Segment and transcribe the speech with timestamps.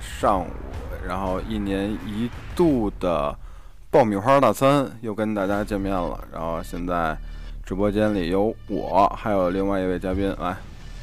[0.00, 0.46] 上午，
[1.06, 3.36] 然后一年一度的
[3.90, 6.18] 爆米花大餐又跟大家见面了。
[6.32, 7.16] 然后现在
[7.64, 10.56] 直播间里有我，还有另外一位嘉宾来。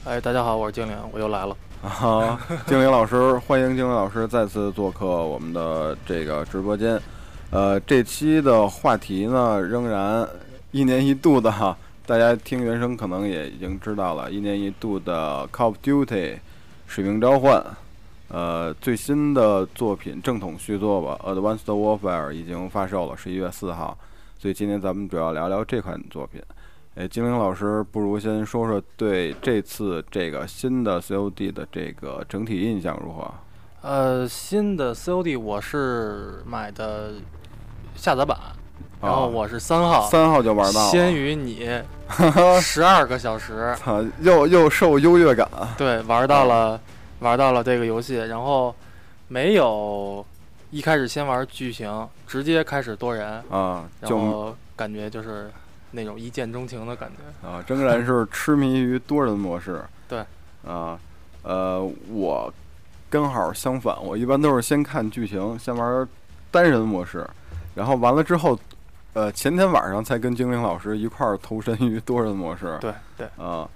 [0.05, 1.55] 哎，大家好，我是精灵，我又来了。
[1.83, 6.99] 啊，精灵老师，欢迎精灵老师再次做客我们的这个直播间。
[7.51, 10.27] 呃，这期的话题呢，仍然
[10.71, 11.77] 一年一度的哈。
[12.05, 16.05] 大家听原声可能也已经知道了，一年一度的《Call of Duty》
[16.87, 17.61] 使命召唤，
[18.29, 23.97] 呃，最新的作品正统续作吧，《Advanced Warfare》已经发售了，十一月四号。
[24.37, 26.41] 所以今天咱们主要聊聊这款作品。
[26.95, 33.31] 哎，精灵老师，不如先说说对这次这个新的 COD 的这个整体印象如何？
[33.81, 37.13] 呃，新的 COD 我是买的
[37.95, 38.37] 下载版。
[38.99, 41.69] 然后我是三号，三号就玩到了，先于你
[42.59, 43.75] 十二个小时，
[44.21, 45.47] 又又受优越感。
[45.77, 46.81] 对，玩到了，
[47.19, 48.73] 玩到了这个游戏，然后
[49.27, 50.25] 没有
[50.71, 55.51] 一开始先玩剧情，直接开始多人啊，然后感觉就是
[55.91, 59.83] 那种一见钟情的感觉啊，仍然是痴迷于多人模式。
[60.07, 60.19] 对，
[60.65, 60.99] 啊，
[61.43, 62.53] 呃，我
[63.09, 66.07] 刚好相反，我一般都是先看剧情，先玩
[66.51, 67.27] 单人模式，
[67.75, 68.57] 然后完了之后。
[69.13, 72.77] 呃，前天晚上才跟精灵老师一块儿投身于多人模式。
[72.79, 73.67] 对对啊，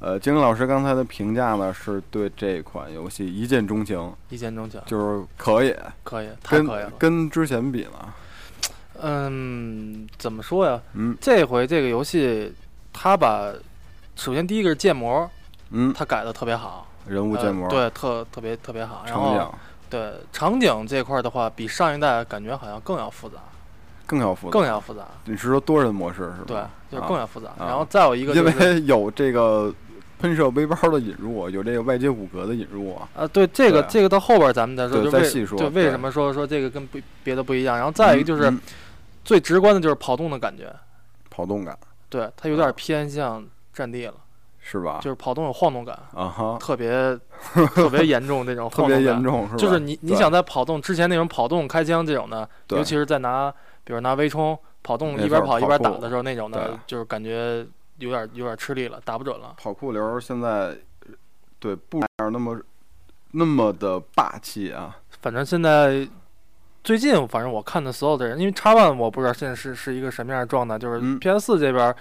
[0.00, 4.12] 呃，精灵老师刚才的评价呢，是对这款游戏一见钟情。
[4.30, 6.92] 一见钟情，就是可以，可以，太可以了。
[6.98, 8.14] 跟之前比呢？
[9.02, 10.80] 嗯，怎么说呀？
[10.94, 12.50] 嗯，这回这个游戏，
[12.94, 13.52] 它把
[14.16, 15.30] 首先第一个是建模，
[15.68, 19.04] 嗯，它改的特别好，人物建模，对，特特别特别好。
[19.06, 19.54] 然后，
[19.90, 23.36] 对场景这块的话，比上一代感觉好像更要复杂。
[24.06, 25.06] 更要复杂，更要复杂。
[25.24, 26.70] 你是说多人模式是吧？
[26.90, 27.50] 对，就更要复杂。
[27.58, 29.72] 然后再有一个，因为有这个
[30.20, 33.08] 喷射背包的引入，有这个外接骨骼的引入啊。
[33.16, 35.58] 啊，对，这个这个到后边咱们再说，再细说。
[35.58, 37.76] 对，为什么说说这个跟不别的不一样？
[37.76, 38.52] 然后再一个就是
[39.24, 40.72] 最直观的就是跑动的感觉，
[41.30, 41.76] 跑动感。
[42.08, 44.14] 对，它有点偏向战地了，
[44.60, 45.00] 是吧？
[45.02, 47.18] 就是跑动有晃动感啊哈，特别
[47.74, 49.56] 特别严重那种 特别严重是吧？
[49.56, 53.52] 就是你你想在跑动之前那种跑动开枪这种的，尤其是在拿。
[53.82, 57.66] 比如拿微冲跑动一边跑一边打的时候，那种的，就是感觉
[58.00, 59.54] 有点有点吃力了，打不准了。
[59.56, 60.76] 跑酷流现在
[61.58, 62.60] 对不那么
[63.30, 64.96] 那么的霸气啊！
[65.22, 66.08] 反正现在
[66.82, 71.94] 最近，反正我看的所有的人，因为叉 One 我不知道现在是是一个什么样的状态，就是 PS 四这边，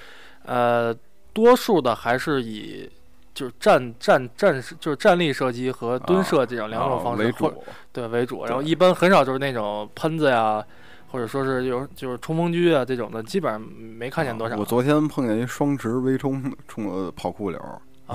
[0.45, 0.95] 呃，
[1.33, 2.89] 多数的还是以
[3.33, 10.65] 就是站站站就是站立射击和蹲射这种两种方式为主，对为主，然后一般很少就是那种喷子呀。
[11.11, 14.55] 或者说是有就是冲锋狙啊这种的，基本上没看见多少。
[14.55, 17.59] 我昨天碰见一双持微冲冲跑酷流，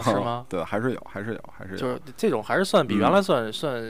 [0.02, 0.46] 是吗？
[0.50, 1.78] 对，还是有，还是有，还是有。
[1.78, 3.82] 就是这种还是算比原来算算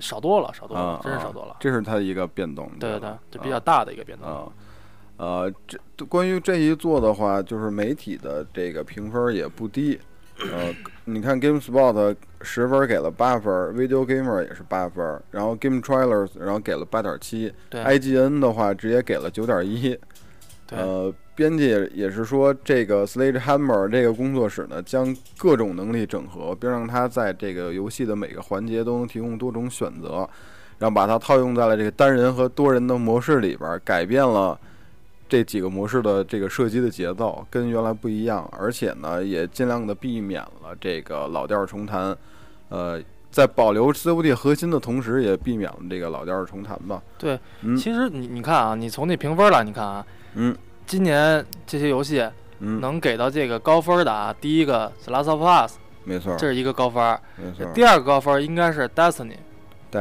[0.00, 1.56] 少多了，少多了，真是少多了。
[1.60, 2.70] 这是它一个变动。
[2.78, 4.28] 对对对，就比较大的一个变动。
[4.28, 4.48] 啊，
[5.16, 5.52] 呃，
[5.96, 9.98] 这关于这一座的话，就是媒体的这个评分也不低。
[10.40, 10.74] 呃，
[11.04, 19.96] 你看 GameSpot 十分给了八分，Video Gamer 也是八分，然后 Game Trailers 然后给了八点七，IGN 的话直接给了九点一。
[20.70, 30.28] 呃，编辑也是说，这个 Sledgehammer 这个工作室呢，将各种能力整合，并让它在这个游戏的每个环节都能提供多种选择，
[30.78, 34.58] 然后把它套用在了这个单人和多人的模式里边，改变了。
[35.32, 42.14] 这几个模式的这个射击的节奏跟原来不一样，而且呢，也尽量的避免了这个老调重弹。
[42.68, 43.00] 呃，
[43.30, 47.02] 在保留 COD 核心的同时，也避免了这个老调重弹吧。
[47.16, 52.22] 对，嗯其实你你看啊，你从那评分来，你看啊，嗯今年这些游戏
[52.58, 57.64] 嗯，能给到这个高分的啊，第一个《The Last of Us》，没错，这是一个高分；没错。
[57.72, 59.36] 第二个高分应该是《Destiny》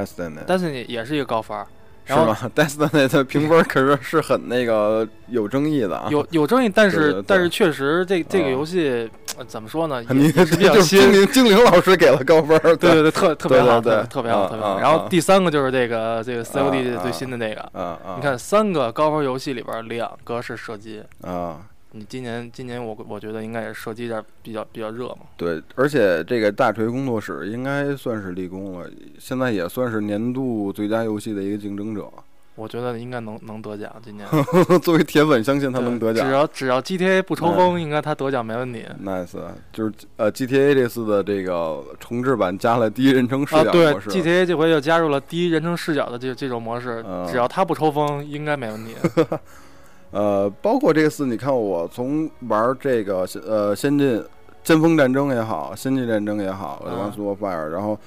[0.06, 1.66] Destiny，Destiny 也是一个高分儿。
[2.12, 6.08] 是然后吗？Destiny 的评分可是是很那个有争议的啊。
[6.10, 11.12] 有有争议，但是但是确实这这个啊游戏、呃怎么说呢，也你比较就是精。
[11.12, 14.69] 灵精灵老师给了高分儿，对对对，特特别好，对特特别好，啊特别好。
[14.74, 17.72] 啊然后啊第三个就是这个这个啊 COD 啊最新的那个！
[18.16, 21.58] 你看三个高分游戏里边两个是射击，啊，
[21.94, 25.20] 你今年今年我我觉得应该也是射击这儿比较比较热嘛。
[25.36, 28.90] 对，而且这个大锤工作室应该算是立功了，
[29.20, 32.10] 现在也算是年度最佳游戏的一个竞争者。
[32.56, 34.28] 我觉得应该能能得奖，今年
[34.84, 36.28] 作为铁粉，相信他能得奖。
[36.28, 38.86] 只要只要 GTA 不抽风，应该他得奖没问题。
[39.04, 39.38] Nice，
[39.72, 44.10] 就是呃，GTA 这次的这个重置版加了第一人称视角模式。
[44.10, 48.96] ，GTA 这回又加入了第一人称视角的这这种模式，嗯只要他不抽风，应该没问题。
[50.12, 54.24] 呃，包括这次，你看我从玩这个呃《先进
[54.63, 56.86] 尖峰战争》也好，《先进战争》也好，
[57.69, 57.98] 《然后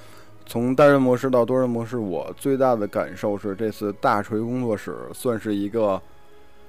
[0.46, 6.00] 从单人模式到多人模式，我最大的感受是，这次大锤工作室算是一个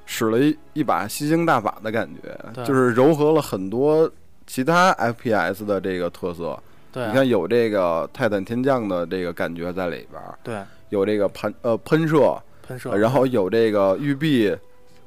[0.05, 4.09] 使了一一把吸星大法的感觉，就是糅合了很多
[4.47, 6.57] 其他 FPS 的这个特色。
[6.93, 14.55] 对啊你看，有这个泰坦天降的这个感觉在里边儿，对，有这个喷呃喷射，喷射，呃然后有这个育碧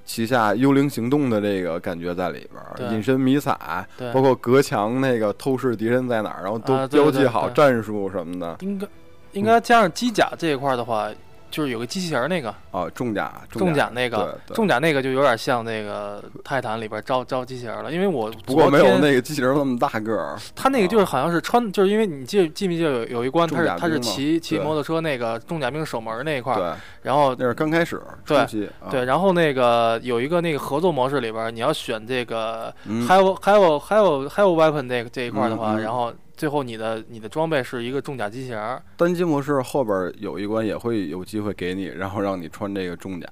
[0.09, 8.57] 旗下幽灵行动的这个感觉在里边隐身迷彩，包括隔墙那个透视敌人在哪儿，然后都标记好战术什么的。
[8.61, 8.87] 应该
[9.33, 11.11] 应该加上机甲这一块的话，
[11.51, 28.47] 就是有个机器人儿那个啊，重甲重甲甲那个重甲那个就有点像那个泰坦里边招招机器人了，因为我不过没有那个机器人那么大个儿， 他那个就是好像是穿，就是因为你记记不记得有有一关他是他是骑骑摩托车那个重甲兵守门那一块儿，然后那是刚开始对
[28.91, 33.09] 对，，然后那个有一个那个合作模式里边，你要选这个嗯。
[33.09, 43.27] 还有还有还有还有 weapon 这个这一块的话，然后最后你的你的装备是一个重甲机器人儿，单机模式后边有一关也会有机会给你，然后让你穿这个重甲，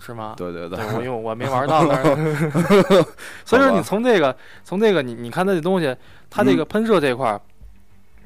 [0.00, 0.34] 是吗？
[0.38, 0.78] 对对对。
[0.78, 1.84] 对，我因为我没玩到，
[3.44, 5.94] 所以说你从这个从这个你你看它这东西，
[6.30, 7.40] 它嗯这个喷射这块儿，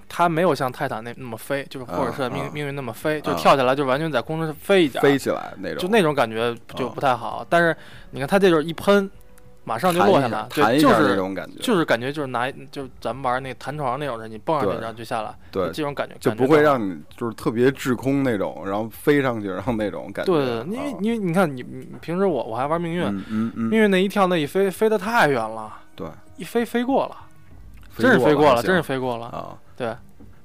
[0.06, 3.37] 它没有像泰坦那那么飞，就是或者是命命运那么飞，就啊。
[3.38, 7.47] 跳起来就完全在空中飞一点儿，飞起来那种，就那种感觉就啊不太好。
[7.49, 7.75] 但是
[8.11, 9.11] 你看它这就是一喷，
[9.68, 20.32] 马上就落下来，对，弹一下那就是种感觉，就是感觉就是拿就是咱们玩那弹床那种的，你蹦上去然后就下来，对，这种感觉就不会让你就是特别滞空那种，然后飞上去，然后那种感觉。
[20.32, 23.12] 对对，对因为啊因为你看你你平时我我还玩命运，
[23.54, 27.16] 命运那一跳那一飞飞得太远了，对，一飞飞过了，
[27.98, 29.26] 真是飞过了，真是飞飞过了。
[29.26, 29.58] 啊。
[29.76, 29.94] 对，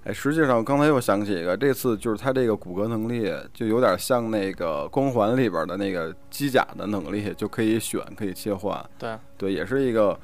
[0.04, 8.84] 哎，实际上刚才又想起一个，这次就是它这个骨骼能力就有点像那个光环里边的那个机甲的能力，就可以选，可以切换。
[8.98, 10.18] 对对，也是一个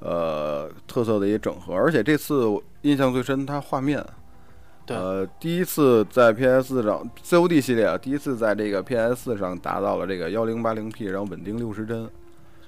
[0.00, 1.74] 呃特色的一个整合。
[1.74, 4.02] 而且这次我印象最深，它画面。
[4.86, 12.08] 对呃，第一次在 PS 上 COD 系列啊，第一次在这个 PS 上达到了这个幺零八零 P，然后稳定六十帧，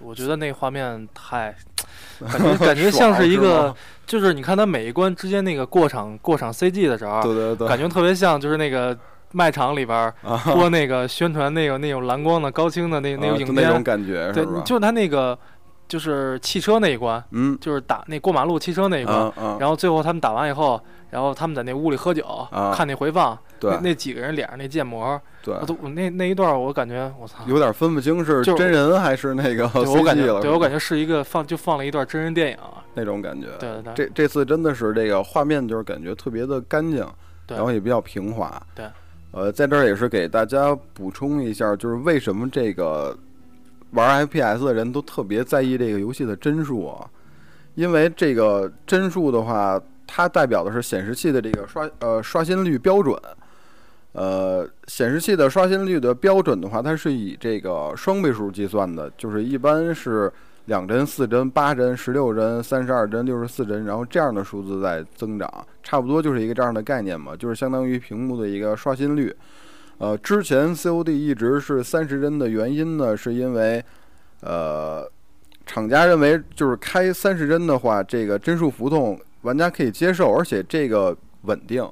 [0.03, 1.55] 我觉得那画面太，
[2.21, 3.75] 感觉感觉像是一个吗，
[4.07, 8.97] 就是你看他每一关之间那个过场过场 CG 的时候，对对对，感觉特别像就是那个
[9.33, 10.13] 卖场里边
[10.55, 15.39] 播那个宣传那个那种蓝光的高清的那那啊个影片，那种感觉对是吧？，就是它那个
[15.87, 17.57] 就是汽车那一关，嗯。
[17.61, 20.81] 就是打那过马路汽车那一关，然后最后他们打完以后，
[21.11, 22.73] 然后他们在那屋里喝酒，啊。
[22.75, 32.59] 看那回放，对那那几个人脸上那建模，对我，都我那那一段我感觉我操，有点分不清是真人还是那个对我感 CG 觉了，对我感觉是一个放就放了一段真人电影，
[32.95, 33.49] 那种感觉。
[33.59, 37.07] 对对对，这这次真的是这个画面就是感觉特别的干净，
[37.49, 38.51] 然后也比较平滑。
[38.75, 38.87] 对，
[39.33, 43.15] 呃，在这儿也是给大家补充一下，就是为什么这个
[43.91, 47.07] 玩 FPS 的人都特别在意这个游戏的帧数啊？
[47.75, 53.15] 因为这个帧数的话，它代表的是显示器的这个刷呃刷新率标准。
[54.13, 60.33] 呃，显示器的刷新率的标准的话，它是以这个双倍数计算的，就是一般是
[60.65, 65.49] 两帧、四帧、八帧、十六帧、三十二帧、六十四帧，然后这样的数字在增长，
[65.83, 69.35] 差不多就是一个这样的概念嘛，就是相当于屏幕的一个刷新率。
[69.99, 73.85] 呃，之前 COD 一直是三十帧的原因呢，是因为
[74.41, 75.09] 呃，
[75.67, 81.89] 厂家认为就是开三十帧的话，这个帧数浮动玩家可以接受，而且这个稳定。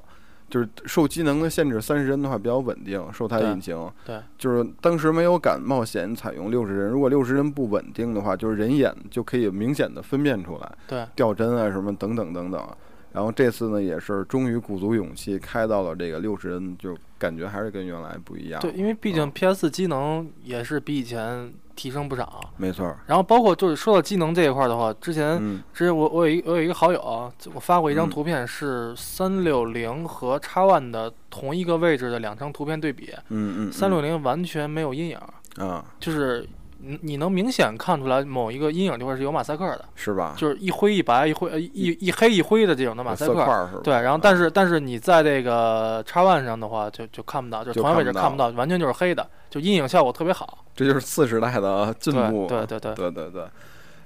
[0.49, 3.89] 就是受机能的限制，三十帧的话比较稳定，受它对引擎。
[4.05, 12.67] 对，就是当时没有敢冒险采用六十帧，如果六十帧不稳定的话，就是人眼就可以明显的分辨出来对掉帧啊什么等等等等。
[13.11, 18.59] 然后这次呢，也是终于鼓足勇气开到了这个六十帧，就感觉还是跟原来不一样。
[18.59, 22.41] 对，因为毕竟 PS 机能也是比以前提升不少。
[22.57, 22.95] 没错。
[23.05, 25.37] 然后包括就是说到机能这一块的话，之前
[25.73, 33.13] 之前我我有一我有一个好友，我发过一张图片，是三六零和叉 One 的同一个位置的两张图片对比。
[33.27, 33.71] 嗯嗯。
[33.71, 35.17] 三六零完全没有阴影。
[35.57, 35.85] 啊。
[35.99, 36.47] 就是。
[36.81, 40.33] 你你能明显看出来某一个阴影地方是有马赛克的，是吧？
[40.37, 43.93] 就是一灰一白，一灰一一黑一灰的这种的马赛克，对。
[43.93, 50.65] 然后但是但是你在这个叉 One 上的话，就就看不到，就同样位置看不到，完全就是黑的，就阴影效果特别好。
[50.75, 53.43] 这就是次时代的进步，对对对对对对。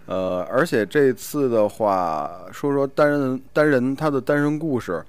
[0.05, 5.01] 呃，而且这次的话，说说单人单人他的单人故事，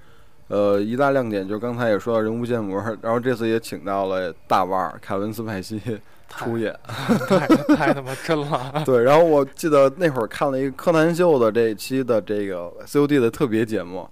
[0.48, 5.80] 呃，一大亮点就是刚才也说到人物建模， 然后这次也请到了大腕儿凯文斯派西。
[6.26, 6.74] 出演
[7.28, 7.46] 太
[7.76, 8.72] 太他妈真了！
[8.84, 14.08] 对，然后我记得那会儿看了一个柯南秀的这一期的这个 COD 的特别节目，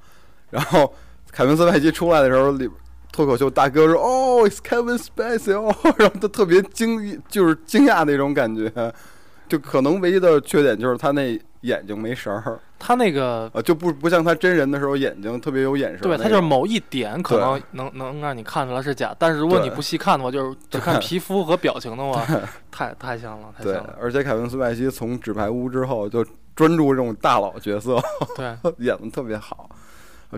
[0.51, 0.95] 然后
[1.33, 2.71] 凯文斯派西出来的时候，里
[3.11, 8.71] 脱口秀大哥说：“哦，It's Kevin Spacey 哦”，然后他特别惊，就是惊讶那种感觉。
[9.49, 12.61] 就可能唯一的缺点就是他那眼睛没神儿。
[12.85, 16.01] 他那个呃，就不不像他真人的时候眼睛特别有眼神。
[16.01, 22.27] 对他就是某一点可能能能让你看出来是假，但是如果你不细看的话，就是只看皮肤和表情的话，
[22.73, 23.97] 太太像了，太像了。
[24.01, 28.03] 而且凯文·斯派西从《纸牌屋》之后就专注这种大佬角色，
[28.37, 28.53] 对，
[28.85, 29.71] 演的特别好，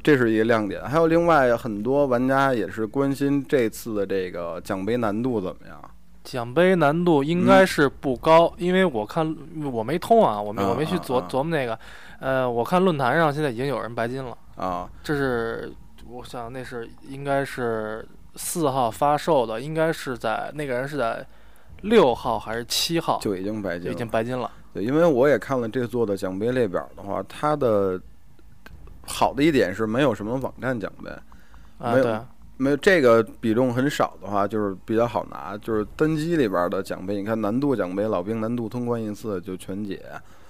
[0.03, 0.83] 这是一个亮点。
[0.85, 5.81] 还有另外很多玩家也是关心这次的这个奖杯难度怎么样。
[6.25, 9.37] 奖杯难度应该是不高，因为我看
[9.71, 11.79] 我没通啊，我没我没去琢琢磨那个。
[12.19, 14.89] 呃，我看论坛上现在已经有人白金了啊。
[15.03, 15.71] 这是
[16.09, 21.25] 我想那是应该是四号发售的，应该是在那个人是在
[21.83, 24.51] 六号还是七号就已经白金，已经白金了。
[24.73, 28.01] 对，因为我也看了这座的奖杯列表的话，它的
[29.07, 31.11] 好的一点是没有什么网站奖杯，
[31.79, 32.27] 没有。
[32.57, 35.57] 没有这个比重很少的话，就是比较好拿。
[35.59, 40.01] 就是单机里边的奖杯，你看难度奖杯，老兵难度通关一次就全解。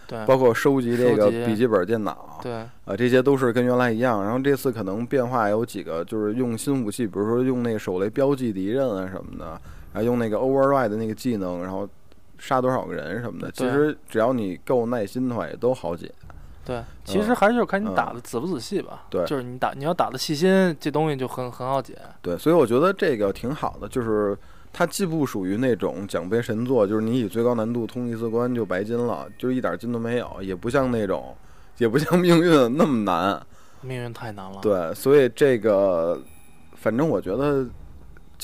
[0.06, 4.22] 对，包括收集这个笔记本电脑，对，啊，这些都是跟原来一样。
[4.22, 9.58] 然后这次可能变化有几个，就是用新武器，比如说用那个手雷标记敌人啊什么的，
[9.94, 11.88] 然后用那个 override 的那个技能，然后
[12.36, 13.50] 杀多少个人什么的。
[13.52, 16.12] 其实只要你够耐心的话，也都好解。
[16.64, 19.04] 对，其实还是看你打的仔不仔细吧。
[19.10, 21.96] 对，就是你打，你要打的细心，这东西就很很好解。
[22.22, 24.36] 对，所以我觉得这个挺好的，就是
[24.72, 31.36] 它既不属于那种奖杯神作，就是你以最高难度通一次关就白金了，就一点金都没有，也不像那种，
[31.78, 33.40] 也不像命运那么难。
[33.82, 34.58] 命运太难了。
[34.62, 36.20] 对，所以这个，
[36.76, 37.66] 反正我觉得。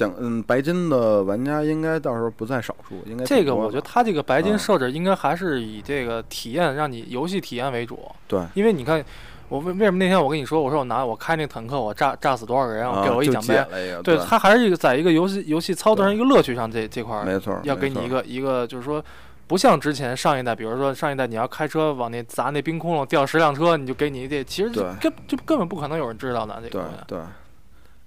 [0.01, 8.01] 奖嗯，白金的玩家应该到时候不在少数，应该这个我觉得他这个白金设置应该还是以这个体验，让你游戏体验为主。
[8.27, 9.05] 对，因为你看，
[9.51, 13.63] 我为为什么那天我跟你说，我说我拿我开那坦克，我炸炸死多少个人，我给我一奖杯。
[14.03, 19.05] 对他还是一个在一个游戏游戏操作上一个乐趣上这这块儿，没错，要给你一个一个就是说，
[19.47, 26.85] 不像之前上一代，比如说上一代你要开车往那砸那冰窟窿掉十辆车，你就给你这其实根就根本不可能有人知道的这个。
[27.07, 27.25] 对对。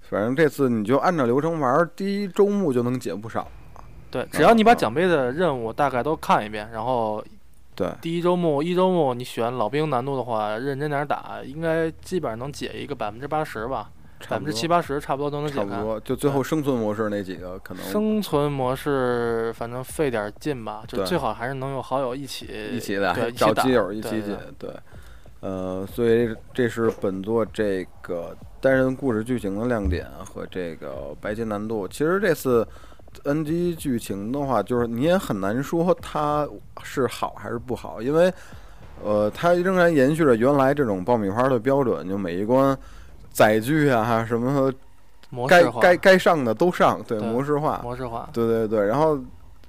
[0.08, 3.46] 反正这次你就按照流程玩，第一周目就能解不少。
[4.10, 7.24] 对，只要你把奖杯的任务大概都看一遍，然后，
[7.74, 13.90] 对，第一周目一周目你选老兵难度的话，认真点打，应该基本上能解一个百分之八十吧，
[14.28, 15.68] 百分之七八十差不多都能解开。
[15.68, 17.82] 差不多，就最后生存模式那几个可能。
[17.84, 24.70] 生存模式反正费点劲吧，就最好还是能有好友一起一起的，对，找基友一起解，对。
[25.44, 31.86] 呃，所以这是本作这个单人故事剧情的亮点和这个白金难度。
[31.86, 32.66] 其实这次
[33.24, 36.48] NG 剧情的话，就是你也很难说它
[36.82, 38.32] 是好还是不好，因为
[39.04, 42.74] 呃，它仍然延续着原来这种爆米花的标准，就每一关
[43.30, 44.72] 载具啊什么，
[45.46, 48.86] 该该该上的都上，对，模式化，模式化，对对对。
[48.86, 49.18] 然后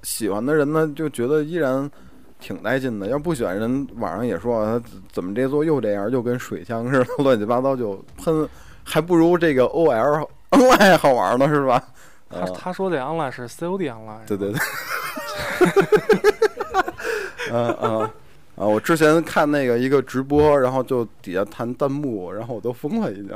[0.03, 1.91] 喜欢的人呢，就觉得依然。
[2.39, 8.47] 挺带劲的，要不喜欢人，网上也说他怎么这座又这样，又跟水枪似的， 乱七八糟就喷，
[8.83, 11.81] 还不如这个 O L Online 好玩呢，是吧？
[12.29, 14.59] 他他说的 Online 是 C O D Online，对对对。
[17.51, 18.01] 嗯 嗯
[18.55, 18.65] 啊！
[18.65, 23.29] 我之前看那个一个直播，然后就底下弹弹幕，然后我都疯了，已经。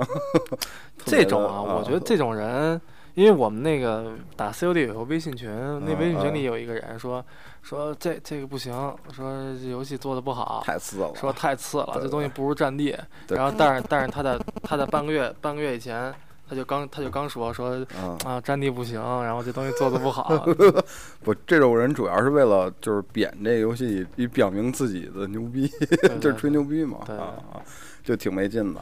[1.06, 2.80] 这种啊，我觉得这种人。
[3.16, 5.50] 因为我们那个打 COD 有个微信群，
[5.86, 7.24] 那微信群里有一个人说
[7.62, 8.72] 说这这个不行，
[9.14, 12.98] 说这游戏做的不好，太次了，说太次了，这东西不如战地。
[13.28, 16.14] 然后但是但是他在他在半个月半个月以前，
[16.48, 17.86] 他就刚他就刚说说
[18.24, 20.48] 啊战地不行，然后这东西做的不好。
[21.24, 25.68] 不，这种人主要是为了就是贬这个游戏，以表明自己的牛逼，
[26.22, 27.62] 就是吹牛逼嘛，啊，
[28.04, 28.82] 就挺没劲的。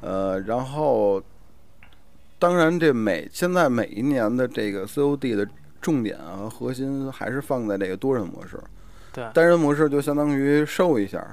[0.00, 1.22] 呃，然后
[2.42, 5.46] 当然这每现在每一年的这个 COD 的
[5.80, 8.58] 重点啊核心还是放在这个多人模式。
[9.12, 11.24] 对，单人模式就相当于瘦一下，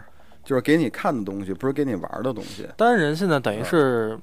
[0.44, 2.68] 就是给你看的东西，不是给你玩的东西。
[2.78, 4.16] 单人现在等于是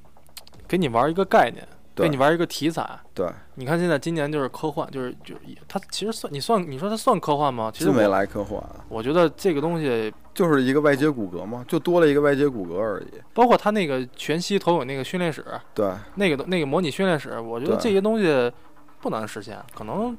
[0.69, 1.67] 给你玩一个概念，
[2.05, 2.99] 给你玩一个题材。
[3.15, 5.35] 对，你看现在今年就是科幻，就是就
[5.67, 7.71] 它其实算你算你说它算科幻吗？
[7.73, 8.63] 其实没来科幻。
[8.89, 13.07] 我觉得这个东西就是一个外接骨骼嘛，就多了一个外接骨骼而已。
[13.33, 18.53] 包括它那个全息投影那个训练室，对，那个那个模拟训练室，我觉得这些东西
[19.01, 20.17] 不难实现，可能。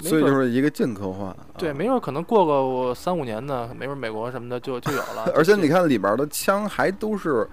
[0.00, 5.24] 所以就是一个近科幻，对，没准可能过个三五年呢，没准美国什么的就就有了。
[5.34, 7.48] 而且你看里边的枪还都是，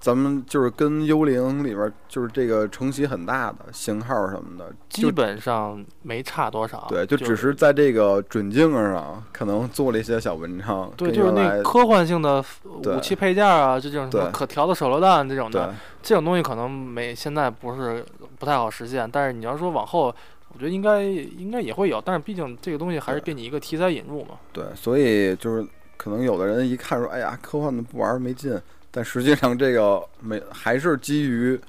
[0.00, 6.86] 咱们就是跟幽灵里边就是这个承袭很大的型号什么的，基本上没差多少。
[6.88, 10.90] 对，就只是在这个准镜上可能做了一些小文章。
[10.96, 18.04] 对，就是那科幻性的武器配件啊，就这种什么可调的手榴弹这种的，这种东西可能没现在不是
[18.38, 19.08] 不太好实现。
[19.10, 20.14] 但是你要说往后。
[20.52, 24.30] 我觉得应该应该也会有，但是毕竟这个东西还是给你一个题材引入嘛。
[24.52, 25.64] 对，所以就是
[25.96, 31.60] 可能有的人一看说：“哎呀，科幻的不玩没劲。”但实际上这个没还是基于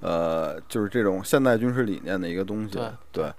[0.00, 2.78] 呃，就是这种现代军事理念的一个东西。
[3.12, 3.32] 对，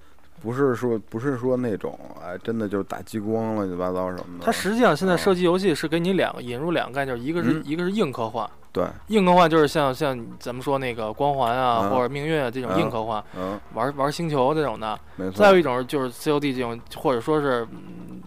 [0.44, 4.44] 不是说不是说那种哎，真的就是打激光乱七八糟什么的。
[4.44, 8.48] 它实际上现在射击游戏是给你两个引入两个概念，一个是一个是硬科幻。
[8.70, 13.24] 对，硬科幻就是像像咱们说那个光环啊，或者命运啊这种硬科幻，
[13.72, 15.00] 玩玩星球这种的。
[15.34, 17.66] 再有一种就是 COD 这种，或者说是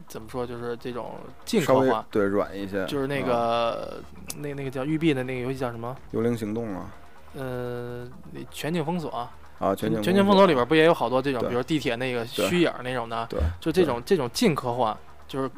[0.07, 1.11] 怎么说，就是这种
[1.45, 2.83] 近科幻，对软一些。
[2.87, 4.01] 就是那个
[4.37, 5.95] 那那个叫育碧的那个游戏叫什么？
[6.11, 6.89] 幽灵行动啊。
[7.35, 8.07] 呃，
[8.49, 9.29] 全境封锁啊，
[9.75, 13.25] 全景全景封锁里边不也有好多这种，比如地铁那个虚影那种的？
[13.29, 14.95] 对，就这种这种近科幻，
[15.27, 15.49] 就是。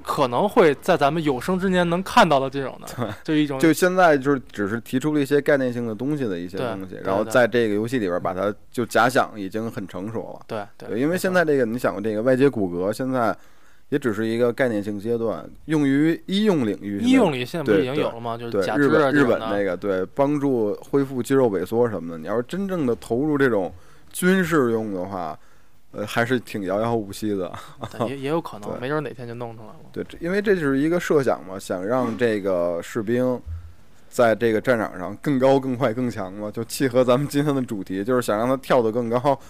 [0.00, 10.46] 可能会在咱们有生之年能看到的这种的，就一种就现在就是只是提出了一些概念性的东西的一些东西，然后在这个游戏里边把它就假想已经很成熟了。
[10.46, 13.36] 对对，因为现在这个你想这个外接骨骼现在
[13.88, 17.00] 也只是一个概念性阶段，用于医用领域。
[17.00, 18.36] 医用里现在不是已经有了吗？
[18.36, 22.18] 就是假日本日本那个对帮助恢复肌肉萎缩什么的。
[22.18, 23.72] 你要是真正的投入这种
[24.12, 25.38] 军事用的话。
[25.90, 27.50] 呃，还是挺遥遥无期的，
[28.06, 29.76] 也也有可能，没准哪天就弄出来了。
[29.90, 33.40] 对，因为这就是一个设想嘛，想让这个士兵
[34.06, 39.40] 在这个战场上更高、更快、更强嘛，就契合咱们今天的主题，就是想让他跳得更高，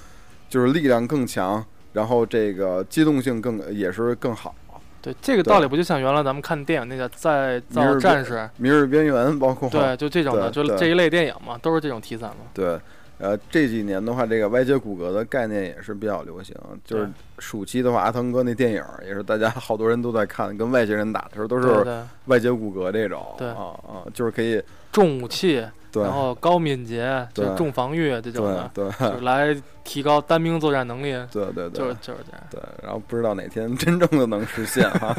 [0.48, 1.62] 就是力量更强，
[1.98, 4.54] 然后这个机动性更也是更好。
[5.02, 12.36] 对，这个道理不就像原来咱们看电影那个《再造战士》《明日边缘》，包括对，就这种的，就这一类电影嘛，都是这种题材嘛。
[12.54, 12.78] 对。
[13.20, 16.54] 呃，这几年的话，这个外接骨骼的概念也是比较流行。
[16.84, 21.84] 就是暑期的话，阿汤哥那电影也是大家 好多人都在看，跟外星人打的时候都是
[22.26, 23.26] 外接骨骼这种。
[23.36, 25.66] 对啊啊，就是可以重武器，
[25.98, 31.12] 对，然后高敏捷，就重防御这种的，对，就来提高单兵作战能力。
[31.32, 32.46] 对对对，就是就是这样。
[32.50, 35.16] 对，然后不知道哪天真正的能实现哈。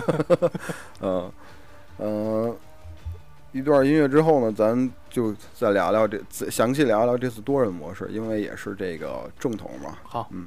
[1.02, 1.32] 嗯
[2.00, 2.56] 嗯。
[3.52, 9.98] 一段音乐之后呢，咱就再聊聊这详细聊聊这次多人模式，因为也是这个正统嘛。
[10.04, 10.46] 好，嗯。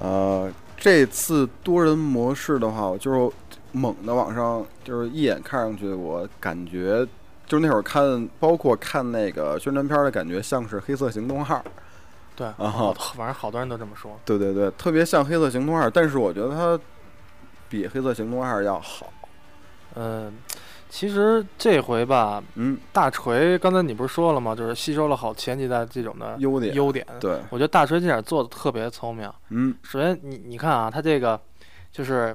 [0.00, 3.34] 呃，这次多人模式的话，我就是。
[3.72, 7.06] 猛的往上，就是一眼看上去，我感觉
[7.46, 11.56] 就是那会儿看，包括看那个宣传片的感觉，像是《黑色行动二》。
[12.34, 14.18] 对，啊，反正好多人都这么说。
[14.24, 16.80] 对对对，特别像《黑色行动二》，但是我觉得它
[17.68, 19.12] 比《黑色行动二》要好。
[19.94, 20.32] 嗯，
[20.96, 24.54] 其实这回吧，嗯，大锤刚才你不是说了吗？
[24.54, 26.74] 就是吸收了好前几代这种的优点。
[26.74, 29.30] 优点，对，我觉得大锤这点做的特别聪明。
[29.50, 31.38] 嗯，首先你你看啊，他这个
[31.92, 32.34] 就是。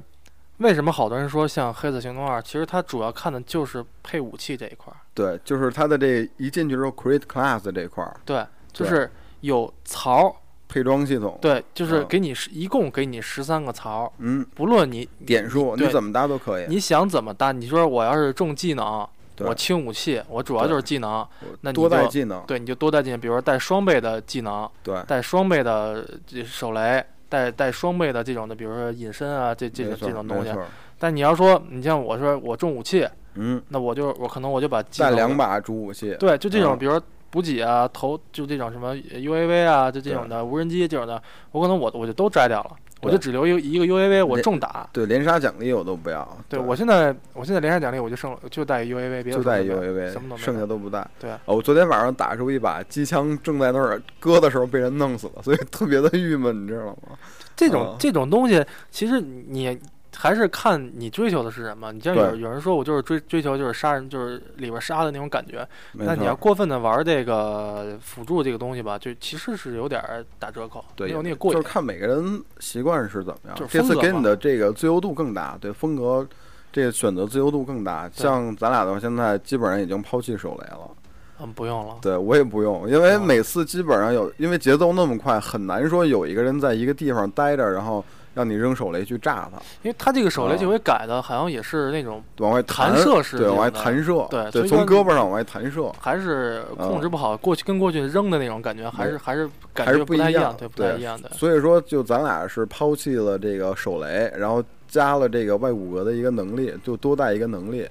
[0.58, 2.38] 为什么好多人说像《黑色行动二》？
[2.44, 4.98] 其实它主要看的就是配武器这一块儿。
[5.12, 8.16] 对，就是它的这一进去之后，Create Class 这一块儿。
[8.24, 10.36] 对，就是有槽
[10.72, 11.38] 配装系统。
[11.42, 14.12] 对，就是给你十，一共给你十三个槽。
[14.20, 14.46] 嗯。
[14.56, 16.66] 不论你点数，你怎么搭都可以。
[16.70, 17.52] 你想怎么搭？
[17.52, 19.08] 你说我要是重技能，
[19.40, 21.28] 我轻武器，我主要就是技能，
[21.62, 22.44] 那你多带技能。
[22.48, 24.70] 对，你就多带技能，比如说带双倍的技能。
[24.82, 24.96] 对。
[25.08, 26.08] 带双倍的
[26.46, 27.04] 手雷。
[27.32, 30.52] 带带双倍的这种的，比如说隐身啊，这这种这种东西。
[31.00, 36.14] 但你要说，你像我说我重武器，嗯，那我就我可能我就把带两把主武器。
[36.20, 41.20] 对，就这种，比如说补给啊，投就这种什么 UAV 啊，就这种的无人机这种的，
[41.52, 44.88] 我可能我我就都摘掉了，我就只留一个一个 UAV，我重打。
[44.92, 46.38] 对，连杀奖励我都不要。
[46.50, 51.10] 对我现在，我现在连杀奖励我就剩就带 UAV，别的就带 UAV，什么剩下都不带。
[51.18, 57.18] 对，哦，我昨天晚上打出一把机枪，正在那儿搁的时候被人弄死了，所以特别的郁闷，你知道吗？
[57.56, 59.80] 这种这种东西，其实你。
[60.16, 61.92] 还是看你追求的是什么。
[61.92, 65.68] 你像有有人说我就是追追求就是杀人，就是里边杀的那种感觉。
[65.94, 70.04] 那你要过分的玩这个辅助这个东西吧，就其实是有点
[70.38, 71.58] 打折扣，没有那个过瘾。
[71.58, 73.58] 就是看每个人习惯是怎么样。
[73.70, 76.28] 这次给你的这个自由度更大，对风格
[76.74, 78.10] 这个选择自由度更大。
[78.14, 80.92] 像咱俩的话，现在基本上已经抛弃手雷了。
[81.40, 81.96] 嗯，不用了。
[82.02, 88.04] 对我也不用，因为每次基本上有，因为节奏那么快，很难说有一个人在一个地方待着，然后。
[88.34, 97.36] 让你扔手雷去炸它，因为它这个手雷这回改的好像也是那种往外弹射式，对，往外弹射，对，对，从胳膊上往外弹射，还是控制不好。
[97.36, 101.30] 过去跟过去扔的那种感觉，还是还是感觉不太一样，对，不太一样的。
[101.32, 107.88] 所以说，就咱俩是抛弃了这个手雷，然后加了这个外骨骼的一个能力，就多带一个能力。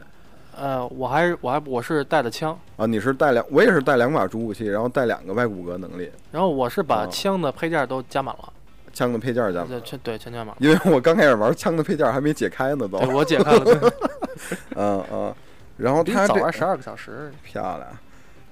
[0.57, 6.11] 呃，我还是我还我是带的枪啊，你是带两，我也是带两把主武器，然后带两个外骨骼能力。
[6.33, 8.53] 然后我是把枪的配件都加满了。
[8.92, 10.55] 枪的配件加对，对枪加满。
[10.59, 12.98] 因为我刚开始玩枪的配件还没解开呢，都。
[13.11, 13.92] 我解开了。
[14.76, 15.35] 嗯嗯，
[15.76, 17.88] 然后他早玩十二个小时，漂亮。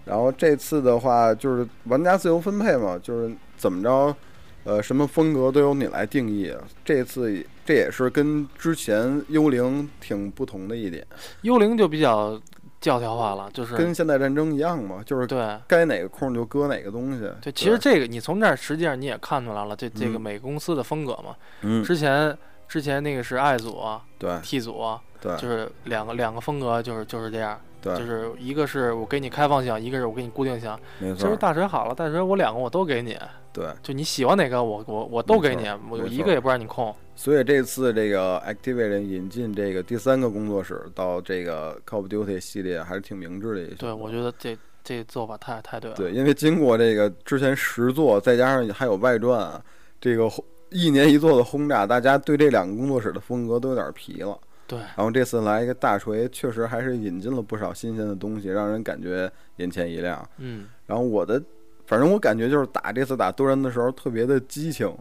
[0.05, 4.17] 然后这次的话就是玩家自由分配嘛，就是怎么着，
[4.65, 6.55] 呃，什么风格都由你来定义。
[6.85, 11.07] 这次这也是跟之前幽灵挺不同的一点。
[11.43, 12.41] 幽灵就比较。
[12.81, 17.31] 教条化了，就是跟现代战争一样嘛，就是对该哪个空就搁哪个东西。
[17.41, 21.35] 对，其实这个你从这儿实际上你也看出来了，这这个每个公司的风格嘛。
[21.63, 21.83] 嗯。
[21.83, 22.37] 之前
[22.69, 23.83] 之前那个是 I 组，
[24.19, 27.61] 对，T 组，对，就是两个两个风格，就是就是这样。
[27.81, 27.97] 对。
[27.97, 30.77] 就是一个是我给你开放性，一个是我给你固定性。
[30.99, 31.17] 没错。
[31.17, 33.17] 其实大锤好了，大锤我两个我都给你。
[33.53, 33.67] 对。
[33.83, 36.95] 就你喜欢哪个，我我我都给你，我一个也不让你空。
[37.17, 45.97] 所以这次这个 Activision 引进这个第三个工作室到这个 Call of Duty 系列还是挺明智的一对，我觉得这这做法太太对了。
[45.97, 49.61] 对，因为经过这个之前十座，再加上还有外传，
[50.01, 50.31] 这个
[50.71, 54.39] 一年一座的轰炸，大家对这两个工作室的风格都有点疲了。
[54.69, 54.79] 对。
[54.79, 60.25] 然后这次来一个大锤，确实还是引进了不少新鲜的东西，让人感觉眼前一亮。
[60.37, 60.69] 嗯。
[60.87, 61.43] 然后我的，
[61.87, 64.97] 反正我感觉就是打这次打多人的时候特别的激情，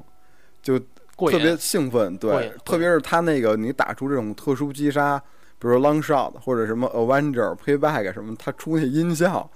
[0.64, 0.82] 就。
[1.20, 5.18] 特别兴奋，对，特别是他那个你打出这种特殊击杀，
[5.58, 9.50] 比如说 long shot 或者什么 avenger payback 什么，他出那音效，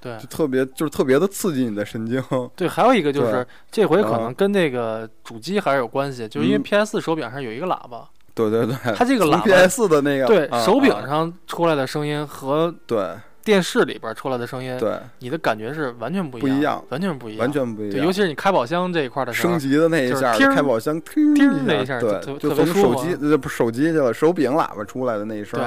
[0.00, 2.24] 对，就特别就是特别的刺激你的神经。
[2.56, 8.08] 对，还有一个就是这回可能跟那个主机还是有关系，就是因为 PS 手柄上有一个喇叭。
[8.34, 13.10] 对对对，它这个喇叭 PS 的那个对手柄上出来的声音和对。
[13.44, 17.90] 电视里边出来的声音，对，你的感觉是完全不一样，不一样完全不一样，完全不一样。
[17.90, 25.60] 对，尤其是你开宝箱这一块的时候，升级的那一下，开宝箱叮那一下，对，就从手机呃不手机去了，手柄喇叭出来的那一声，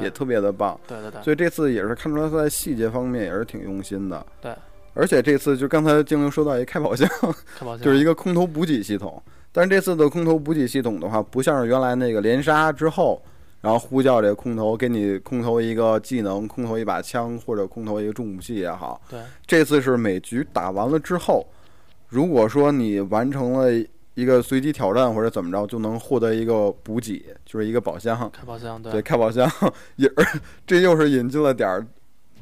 [0.00, 0.76] 也特别的棒。
[0.88, 1.22] 对对对。
[1.22, 4.26] 所以这次也是看出来他在细节方面也是挺用心的。
[4.40, 4.52] 对。
[4.94, 7.08] 而且这次就刚才精灵说到一开宝箱，
[7.56, 13.22] 开宝箱就是一个空投补给系统，但是这次的空投补给系统的话，不像是原来那个连杀之后。
[13.62, 18.98] 然后呼叫这个空投，给你空投一个技能，空投一把枪或者空投一个重武器也好。
[19.06, 21.46] 对，这次是每局打完了之后，
[22.08, 23.70] 如果说你完成了
[24.14, 28.18] 一个随机挑战或者怎么着，就能获得一个补给，就是一个宝箱。
[28.32, 29.46] 开宝箱，对，开宝箱
[29.96, 30.10] 也，
[30.66, 31.86] 这又是引进了点儿，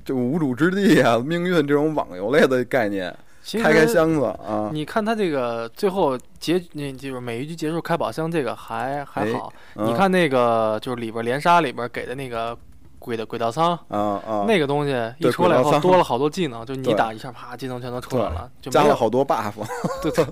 [0.04, 3.12] 就无主之地啊，命运这种网游类的概念。
[3.56, 4.68] 开开箱子啊！
[4.72, 9.50] 你看他这个最后结，那就是每一局结束开宝箱，这个还还好。
[9.74, 12.54] 你看那个就是里边连杀里边给的那个
[12.98, 19.54] 轨的轨道舱啊啊，那个东西一出来后多了好多技能，就你打一下，啪，技能全都出来了，就加了好多 buff。
[20.02, 20.24] 对 对。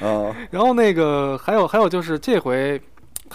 [0.00, 2.80] 啊， 然后那个还有还有就是这回。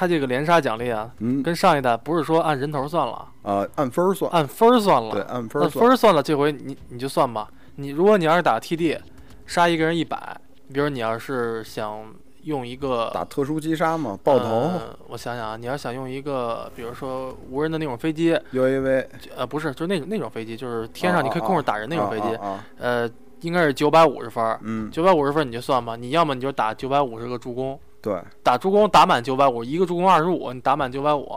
[0.02, 6.24] 他这个连杀奖励啊，嗯，跟上一代不是说按人头算了啊，按分算，按分算了，对，按分按分算了。
[6.24, 8.98] 这回你你就算吧，你如果你要是打 TD，
[9.46, 10.36] 杀一个人一百，
[10.74, 12.04] 比如你要是想
[12.46, 14.72] 用一个打特殊击杀嘛，爆头。
[15.08, 19.06] 我想想啊，你要想用一个，比如说无人的那种飞机，UAV，
[19.38, 22.40] 呃，不是，就是那种那种飞机，就是天上你可以控制打人那种飞机，
[22.80, 23.08] 呃，
[23.42, 27.80] 应该是九百五十分，嗯，九百五十分你就算吧，你要么你就打九百五十个助攻。
[28.02, 31.32] 对，打助攻打满九百五，一个助攻二十五，你打满九百五，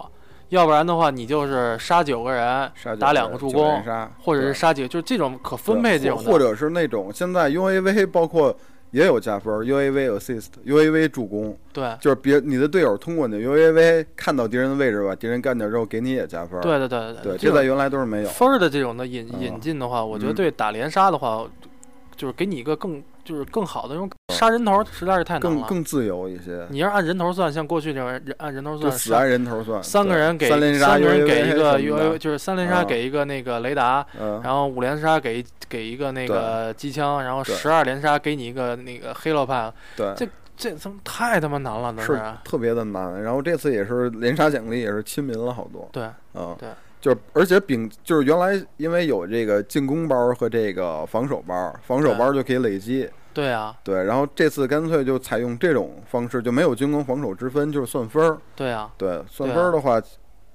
[0.49, 3.83] 要不然的话，你就是杀九个人，打两个助攻，
[4.23, 8.57] 或者是杀几个，就是这种可分配这种，或者是那种现在 UAV 包括
[8.93, 16.59] 也有加分，UAV assist，UAV 助攻，对，就是别你的队友通过你的 UAV 看到敌人的位置，把敌人干掉之后，给你也加分。
[16.63, 18.29] 对对对对，这在原来都是没有。
[18.31, 21.45] 分的这种的引引进的话，我觉得对打连杀的话，
[22.17, 23.03] 就是给你一个更。
[23.25, 25.61] 就是更好的那种杀人头，实在是太难了。
[25.61, 26.67] 更更自由一些。
[26.69, 29.83] 你要按人头算，像过去这种人按人头算，死按人头算。
[29.83, 30.61] 三个人给三
[31.01, 34.07] 个人给一个 U，就是三连杀给一个那个雷达，
[34.43, 39.73] 然后五连杀给给一个那个机枪，然后十二连杀给你一个那个黑洛派。
[39.97, 43.23] 对，这这他妈太他妈难了，是特别的难。
[43.23, 45.89] 然后这次也是连杀奖励也是亲民了好多。
[45.91, 46.69] 对，嗯，对。
[47.05, 53.07] 就是，而且丙就是原来因为有这个进攻包和这个防守包，防守包就可以累积。
[53.35, 53.77] 对啊。
[53.85, 58.39] 对，然后这次干脆就采用这种方式，就没有进攻防守之分，就是算分儿。
[58.57, 58.91] 对啊。
[58.97, 60.01] 对，算分儿的话，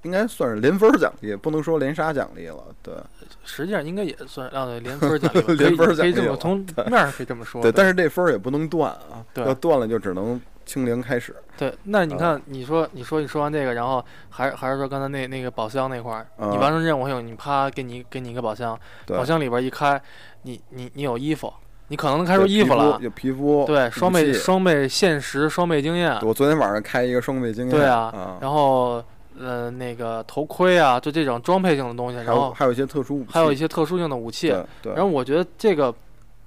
[0.01, 2.63] 应该算是连分奖励，不能说连杀奖励了。
[2.81, 2.95] 对。
[3.43, 5.41] 实际上应该也算啊，对，连分奖励。
[5.53, 6.01] 连分奖励。
[6.01, 6.57] 可以这么从
[6.87, 7.61] 面上可以这么说。
[7.61, 10.41] 对，但是这分儿也不能断啊，要断了就只能。
[10.69, 11.35] 清零开始。
[11.57, 19.99] 对，那你看，你说，你说，你说完这个，然后还还是说刚才那那个宝箱那块儿，你完成任务后，你啪给你给你一个宝箱，宝箱里边一开，
[20.43, 21.51] 你你你有衣服，
[21.87, 26.17] 你可能能开出衣服了，有皮肤，对，双倍双倍现实，双倍经验。
[26.21, 27.75] 我昨天晚上开一个双倍经验。
[27.75, 29.03] 对啊，然后
[29.39, 34.55] 呃那个头盔啊，就这种装配性的东西，然后还有一些特殊，还有一些特殊性的武器。
[34.81, 34.93] 对。
[34.93, 35.93] 然后我觉得这个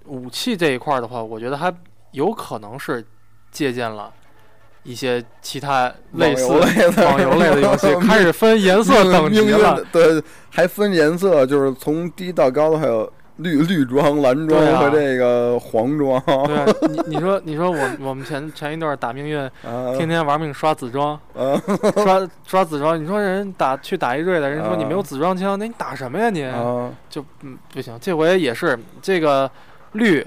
[0.06, 1.74] 武器这一块的话，我觉得还
[2.12, 3.04] 有可能是。
[3.52, 4.10] 借鉴了
[4.82, 9.80] 一些其他类似网游类的游戏， 开始分颜色等级了。
[9.92, 16.20] 对，还分颜色，就是从低到高的，还有绿绿装、蓝装和这个黄装。
[16.46, 19.48] 对， 你你说你说我我们前前一段打命运，
[19.96, 21.18] 天天玩命刷紫装，
[22.02, 23.00] 刷刷紫装。
[23.00, 26.28] 你说人打去打一瑞的，人说你没有紫装枪，那你打什么呀？
[26.28, 26.42] 你
[27.08, 29.48] 就嗯不行，这回也是这个
[29.92, 30.26] 绿，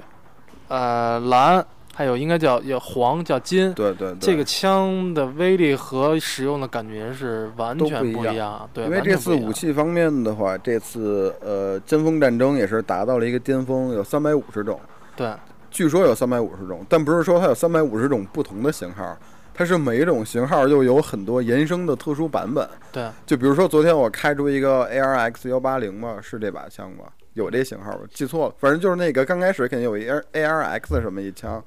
[0.69, 1.65] 呃蓝。
[1.97, 8.69] 还有应该叫叫黄叫金，对对对，这个枪的威力和使用的感觉是完全不一样。
[8.73, 14.77] 对，因为这次武器方面的话，这次呃尖峰战争也是达到了一个巅峰，有三百五十种。
[15.15, 15.34] 对，
[15.71, 19.17] 据说有三百五十种，但不是说它有三百五十种不同的型号，
[19.53, 22.67] 它是每一种型号又有很多延伸的特殊版本。
[22.91, 27.05] 对，就比如说昨天我开出一个 A R X 幺八零嘛，是这把枪吗？
[27.36, 27.99] 有这型号吗？
[28.13, 31.63] 记错了，反正就是那个刚开始肯定有一 A R X 什么一枪。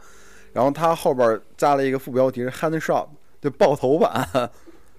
[0.58, 3.06] 然后它后边加了一个副标题是 “hand shop”，
[3.40, 4.28] 就爆头版。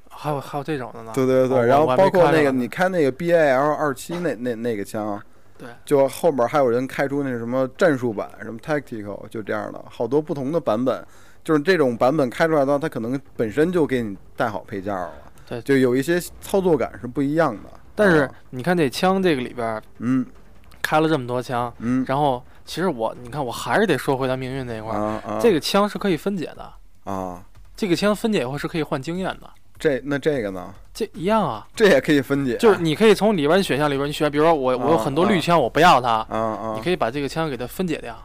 [0.10, 1.12] 还有还有这种的呢？
[1.14, 5.22] 对对对，然后包括那个你开那个 BAL 二七那那那个枪，
[5.58, 11.06] 对，就后边还有人开出那什么战术版，什么 tactical，就这样的好多不同的版本。
[11.44, 15.12] 就是这种版本开出来的话，它可能本身就给你带好配件了。
[15.46, 17.70] 对，就有一些操作感是不一样的。
[17.96, 20.26] 但是你看这枪这个里边，嗯，
[20.82, 22.42] 开了这么多枪，嗯，然后。
[22.70, 25.40] 其实我，你看，我还是得说回到命运那一块儿。
[25.42, 26.72] 这个枪是可以分解的
[27.12, 27.44] 啊。
[27.76, 29.50] 这个枪分解以后是可以换经验的。
[29.80, 30.72] 这那这个呢？
[30.94, 31.68] 这一样啊。
[31.74, 32.58] 这也可以分解。
[32.58, 36.24] 就是你可以从里边选项里边你选，比如说我我有很多绿枪，我不要它。
[36.76, 38.16] 你可以把这个枪给它分解掉。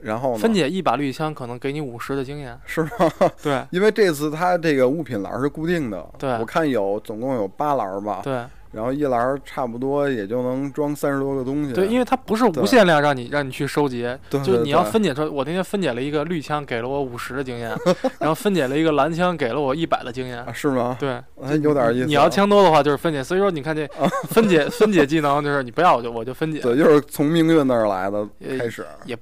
[0.00, 2.58] 然后分解一把绿枪可能给你五十的经验。
[2.64, 2.90] 是吗？
[3.42, 3.62] 对。
[3.70, 6.08] 因为这次它这个物品栏是固定的。
[6.18, 6.30] 对。
[6.38, 8.20] 我看有总共有八栏吧。
[8.24, 8.46] 对。
[8.72, 11.72] 然后一栏差不多也就能装三十多个东西。
[11.72, 15.22] 对，因为它不是无限量让你让你去收集，就你要分解出。
[15.34, 17.76] 我那天分解了一个绿枪，给了我五十的经验，
[18.20, 20.46] 然后分解了一个蓝枪，给了我一百的经验。
[20.54, 20.96] 是吗？
[21.00, 21.20] 对，
[21.62, 22.06] 有点意思。
[22.06, 23.24] 你要枪多的话，就是分解。
[23.24, 23.84] 所以说，你看这
[24.28, 26.60] 分解分解技能，就是你不要我就我就分解。
[26.62, 28.24] 对，就是从命运那儿来的
[28.56, 28.86] 开始。
[29.04, 29.18] 也，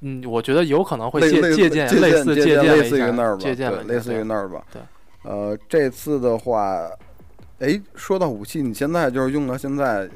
[0.00, 4.62] 嗯，我觉得有可能会借借鉴类似借鉴类似于那儿吧，对，类似于那儿吧。
[4.72, 4.80] 对，
[5.30, 6.88] 呃，这次的话。
[7.60, 10.08] 哎，说到武器，你现在就是用到现在，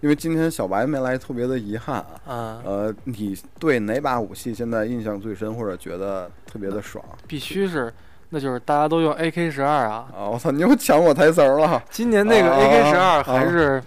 [0.00, 2.60] 因为今天小白没来，特别的遗憾啊。
[2.64, 7.04] 呃，你对哪把武器现在印象最深，或者觉得特别的爽？
[7.28, 7.92] 必须是，
[8.30, 10.08] 那就是大家都用 AK 十二啊！
[10.12, 11.80] 啊，我操，你又抢我台词儿了！
[11.88, 13.80] 今年那个 AK 十二还是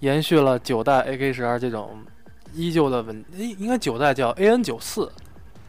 [0.00, 2.04] 延续了九代 AK 十二这种
[2.52, 5.10] 依旧的稳，应应该九代叫 AN 九四。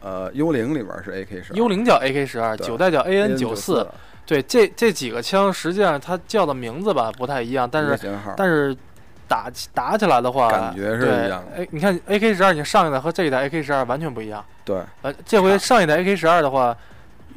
[0.02, 3.86] 呃，幽灵里边是 AK 十二，幽灵叫 AK 十二，九代叫 AN 九四。
[4.26, 7.98] 对，这这几个枪实际上它叫的名字吧不太一样，但是
[8.36, 8.76] 但是
[9.28, 11.44] 打打起来的话，感觉是一样。
[11.56, 14.44] 哎，你看 AK 十二，你上一代和这一代 AK 十二完全不一样。
[14.64, 16.74] 对，呃，这回上一代 AK 十二的话，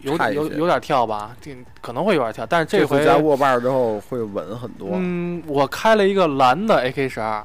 [0.01, 1.35] 有有有点跳吧，
[1.81, 4.91] 可能会有点跳，但是这回加握把之后会稳很多。
[4.93, 7.43] 嗯，我开了一个蓝的 AK 十二，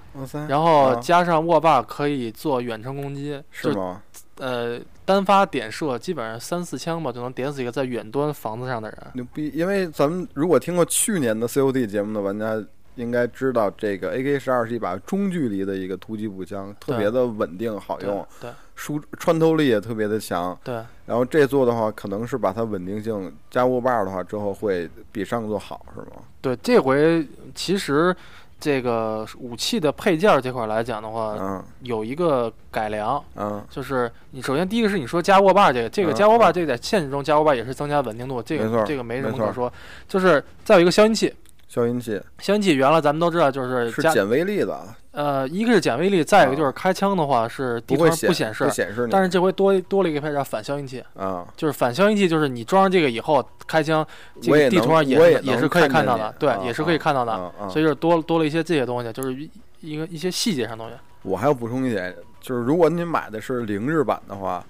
[0.49, 4.01] 然后加上握把可以做远程攻击，是吗？
[4.43, 4.81] 呃。
[5.05, 8.99] 单发点射，基本上三四枪吧就能点死一个在远端房子上的人。
[9.15, 9.51] 牛逼！
[9.53, 20.57] 因为咱们如果听过去年的 COD 节目的玩家，应该知道这个 AK 十二是一把中距离的一个突击步枪，特别的稳定好用，对，输穿透力也特别的强。
[20.63, 20.77] 对。
[21.05, 26.23] 然后这座的话，可能是把它稳定性加握把的话之后会比上座好，是吗？
[26.41, 27.27] 对，这回
[27.57, 28.17] 其实。
[28.63, 31.65] 这个武器的配件这块来讲的话，嗯。
[31.81, 33.61] 有一个改良，嗯。
[33.69, 39.71] 就是你首先第一个是你说加握把这个，这个嗯加握把这个在现实中加握把也是增加稳定度，这个这个没什么可说。
[40.07, 41.35] 就是再有一个消音器，
[41.67, 42.23] 消音器。
[42.39, 44.81] 消音器原来咱们都知道就是加是减威力的，
[45.13, 46.57] 呃，一个是减威力，再一个啊。
[46.57, 54.07] 就是开枪的话是地图不显上不显示不，显示，但是这回多多了一个配置叫反消音器，啊，就是反消音器，就是你装上这个以后开枪，
[54.41, 60.95] 这个地图上也也是可以看到的，对啊，也是可以看到的，所以就是多多了一些这些东西，就是一一个一些细节上东西。
[61.23, 64.65] 我还要补充一点，就是如果你买的是零日版的话，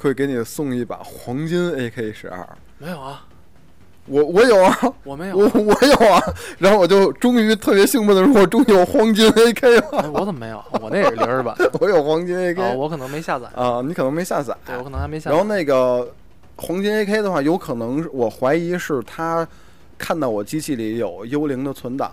[0.00, 2.48] 会给你送一把黄金 AK 十二。
[2.78, 3.24] 没有啊，
[4.06, 6.22] 我我有啊，我没有我啊，我有啊，
[6.58, 10.62] 然后我就终于特别兴奋的说，我终于有黄金 AK 了，哎我怎么没有？
[10.80, 14.54] 我那也是零日版 我有黄金啊，AK 我可能没下载，啊，你可能没下载。
[14.66, 15.50] 对我可能还没下载然后。
[15.52, 16.12] 那个
[16.56, 19.46] 黄金 AK 的话，有可能是我怀疑是他
[19.96, 22.12] 看到我机器里有幽灵的存档，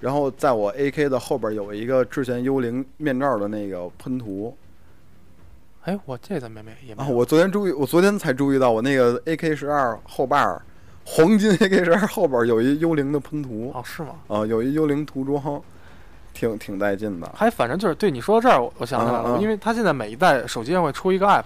[0.00, 4.56] 然后在我 AK 的后边有一个之前幽灵面罩的那个喷涂
[5.84, 7.06] 哎，我这怎么没也没啊。
[7.08, 10.60] 我昨天注意，我昨天才注意到我那个 AK 十二后把儿，
[11.08, 14.08] 黄金 AK 十二后边有一幽灵的喷涂哦，是吗？
[14.26, 15.62] 啊，有一幽灵涂装，
[16.34, 21.44] 挺挺带劲的还反正就是对你说到这儿，我我想起来了，嗯嗯因为它现在每一代手机上会出一个 app，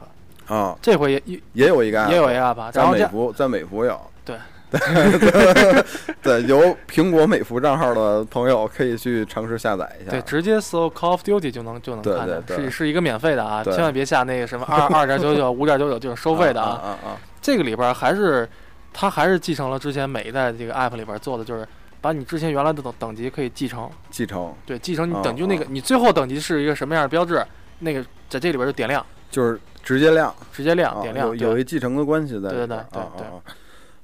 [0.52, 0.76] 啊。
[0.80, 4.00] 这回也也也有一个 app, 也有一个 app，在美服，在美服有。
[4.24, 4.36] 对
[4.78, 5.84] 对
[6.22, 10.12] 对，有苹果美服账号的朋友可以去尝试下载一下。
[10.12, 16.86] 对，直接搜 Call of Duty 就能就能看见，对对是是一个免费的啊，千万别下那个什么二二点九九、五点九九这种收费的啊啊。
[16.86, 17.16] 啊啊！
[17.42, 18.48] 这个里边还是
[18.92, 21.66] 它还是继承了之前每一代这个 app 里边做的，就是
[22.00, 27.44] 把你之前原来的等等级可以继承，继承对，继承你哦等就那个你最后等级是一个什么样的标志，
[27.78, 32.48] 那个在这里边就点亮，就是直接亮，直接亮啊点亮，有有对一继承的关系在。
[32.48, 33.42] 对对对对啊啊啊！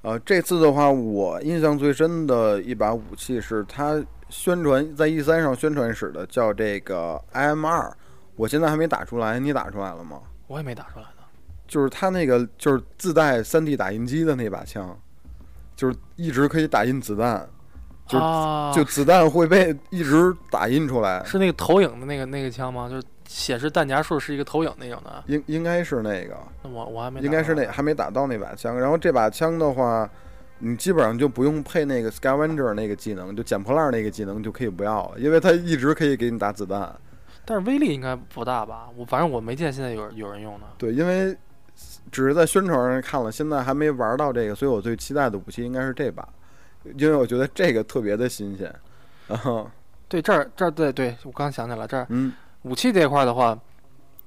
[0.02, 7.92] 呃，这次的话，我印象最深的一把武器是它宣传在 E 三上宣传使的，叫这个 IM 二。
[8.36, 10.20] 我现在还没打出来，你打出来了吗？
[10.46, 11.15] 我也没打出来呢。
[11.66, 14.96] 就是它那个就是自带 3D 打印机的那把枪，
[15.74, 17.48] 就是一直可以打印子弹，
[18.06, 21.24] 就啊，就子弹会被一直打印出来。
[21.24, 22.88] 是那个投影的那个那个枪吗？
[22.88, 25.24] 就是显示弹夹数是一个投影那种的。
[25.26, 28.78] 应应该是那个，那我我还没应该是那还没打到那把枪。
[28.78, 30.08] 然后这把枪的话，
[30.60, 36.94] 你基本上就不用配那个 Scavenger 那个技能，就捡破烂儿那个技能就可以不要了，因为它一直可以给你打子弹。
[37.44, 38.88] 但是威力应该不大吧？
[38.96, 40.66] 我反正我没见现在有有人用的。
[40.78, 41.36] 对，因为
[42.10, 46.26] 只是在宣传上看了，现在还没玩到这个，所以我最期待的武器应该是这把，
[46.96, 48.72] 因为我觉得这个特别的新鲜。
[49.28, 49.68] 然后，
[50.08, 53.58] 对，这儿这儿对对，我刚想起来，这儿嗯武器这块儿的话，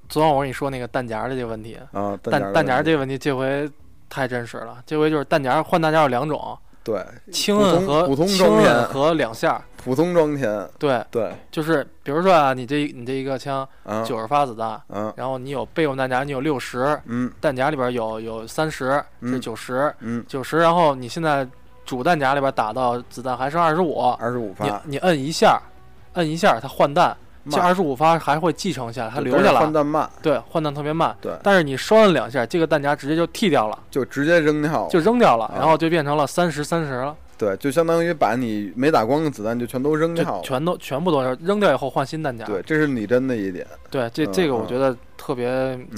[0.08, 3.70] 昨晚我跟你说那个弹夹的这个问题，啊，弹弹夹夹这个问题这回
[4.10, 4.84] 太真实了。
[4.86, 6.58] 这回就是弹夹换弹夹有两种，
[6.90, 9.62] 对轻摁和普通轻摁和两下。
[9.82, 21.48] 普通装填，对，对就是比如说啊，你这你这一个枪啊九十发子弹，嗯然后你有备用弹夹，你有六十，嗯弹夹里边有有三十是嗯九十，嗯，九十，然后你现在
[21.86, 25.62] 主弹夹里边打到子弹还剩二十五，二十五你，你摁一下，
[26.16, 27.16] 摁一下它换弹，
[27.56, 31.16] 这二十五发还会继承下来，它留下来，换弹慢，对，换弹特别慢。
[31.22, 40.42] 对，但是你刷了两下，这个弹夹直接就剃掉了，就直接扔掉了，就扔掉了，啊然后就变成了三十三十了，对，就相当于把你没打光的子弹就全都扔掉了。
[40.44, 42.46] 全都全部都是扔掉以后换新弹夹。
[42.46, 43.66] 对，这是拟真的一点。
[43.90, 45.48] 对，这嗯这个我嗯觉得特别，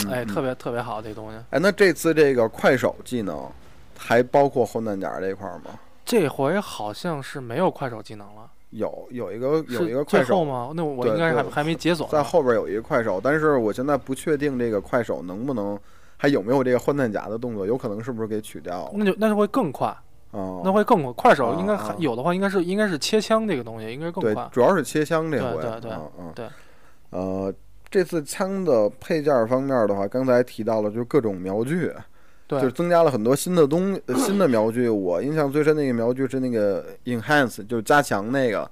[0.10, 1.38] 哎，嗯特别特别好这东西。
[1.50, 3.50] 哎，那这次这个快手技能
[3.98, 5.72] 还包括换弹夹这一块儿吗？
[6.04, 10.72] 这回好像是没有快手技能了，有有一个有一个快手，吗？
[10.76, 12.08] 那我应该是还还没解锁。
[12.08, 15.78] 在后边有一个快手，但是我现在不确定这个快手能不能
[16.18, 18.92] 还有没有这个换弹夹的动作，有可能是不是给取掉了？
[18.94, 19.96] 那就那就会更快，
[20.32, 21.12] 哦，那会更快。
[21.14, 24.50] 快手应该还有的话，应该是应该是切枪这个东西，应该更对快，。
[24.52, 26.46] 主要是切枪这回，对对对嗯嗯对
[27.10, 27.54] 呃，
[27.90, 31.92] 这次枪的配件方面的话，刚才提到了，就各种瞄具，
[32.60, 34.90] 就是增加了很多新的东呃新的瞄具。
[34.90, 38.70] 我印象最深的一个瞄具是那个 enhance，就是加强那个，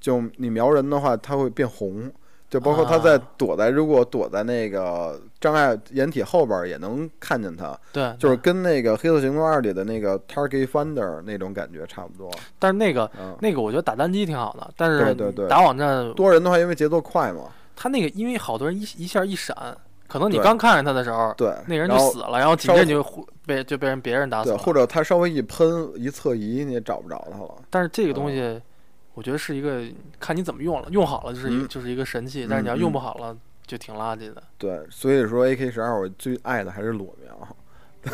[0.00, 2.10] 就你瞄人的话，它会变红。
[2.50, 12.30] 就包括他在啊躲在，如果躲在那个障碍掩体后边儿也能看见他，对，就是跟那个《黑色行动二》里的那个 Target Finder 那种感觉差不多。
[12.58, 19.54] 但是那个嗯，那个我觉得打单机挺好的，但是对对对打网站，多人的话，因为节奏快嘛，他那个因为好多人一一下一闪，
[20.08, 24.58] 可能你刚看见他的时候，对，那人就死了，然后紧接着你就被就被人别人打死对，了。
[24.58, 27.54] 或者他稍微一喷一侧移，你也找不着他了。
[27.68, 28.62] 但是这个东嗯西，
[29.12, 29.82] 我觉得是一个
[30.18, 33.36] 看你怎么用了，用好了就是一就是一个神器，但是你要用不好了
[33.66, 34.42] 就挺垃圾的。
[34.56, 37.48] 对，所以说 AK 十二我最爱的还是裸瞄。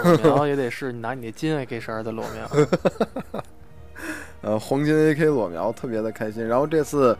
[0.03, 2.51] 裸苗也得是你拿你那金 AK 十二的裸瞄，
[4.43, 6.45] 呃，黄金 AK 裸瞄特别的开心。
[6.45, 7.17] 然后这次，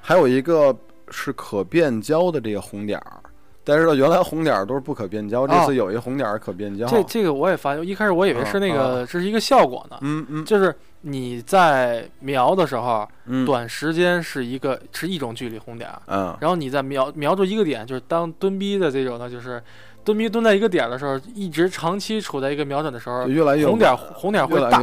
[0.00, 0.76] 还有一个
[1.10, 3.20] 是可变焦的这个红点儿。
[3.68, 6.86] 大家知道，原来红点儿都是不可变焦，这次有一红点儿可变焦。
[6.86, 9.98] 这这个我也发现，一开始我以为是那个这是一个效果呢。
[10.00, 13.06] 嗯嗯，就是你在瞄的时候，
[13.44, 16.00] 短时间是一个是一种距离红点儿。
[16.06, 16.34] 嗯。
[16.40, 19.62] 然后你在瞄瞄住一个点，就是当蹲逼的这种呢，就是
[20.02, 24.80] 蹲逼蹲在一个点的时候，一直长期处在一个瞄准的时候，越来越红点红点会大，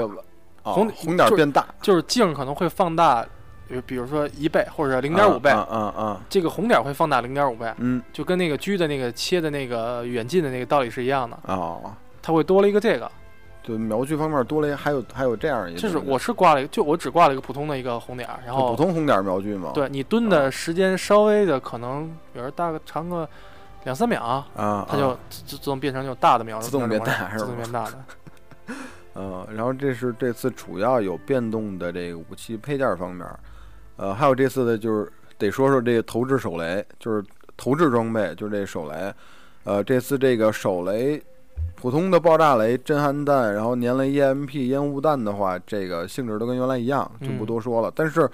[0.62, 3.26] 红红点变大，就是镜可能会放大。
[3.68, 11.38] 比比如说一倍或者零点五倍，嗯嗯，这个红点会放大零点五倍，嗯，就跟那个狙的那个切的那个远近的那个道理是一样的。
[11.48, 13.12] 哦，它会多了一个这个，
[13.64, 23.28] 就瞄具方面多了一还有还有这样一个，就是我是挂了一个，就我只挂了一个普通的一个红点，然后普通红点瞄具嘛，对你蹲的时间稍微的可能，比如大个长个
[23.86, 24.22] 两三秒
[24.56, 27.38] 啊，它就自自动变成那种大的瞄准，自动变大是吧？
[27.38, 28.06] 自动变大的。
[29.18, 33.26] 嗯，然后这是这次主要有变动的这个武器配件方面。
[33.98, 37.24] 呃，还有这次的，就是得说说这个投掷手雷，就是
[37.56, 39.14] 投掷装备，就是这手雷。
[39.64, 41.22] 呃，这次这个手雷，
[41.76, 47.92] 普通的爆炸雷、震撼弹，然后粘雷 EMP 烟雾弹的话，这个性质都跟原来一样，就不多说了。
[47.96, 48.30] 但是，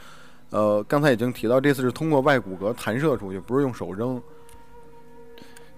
[0.50, 4.22] 呃，刚才已经提到，这次是通过外骨骼弹射出去，不是用手扔。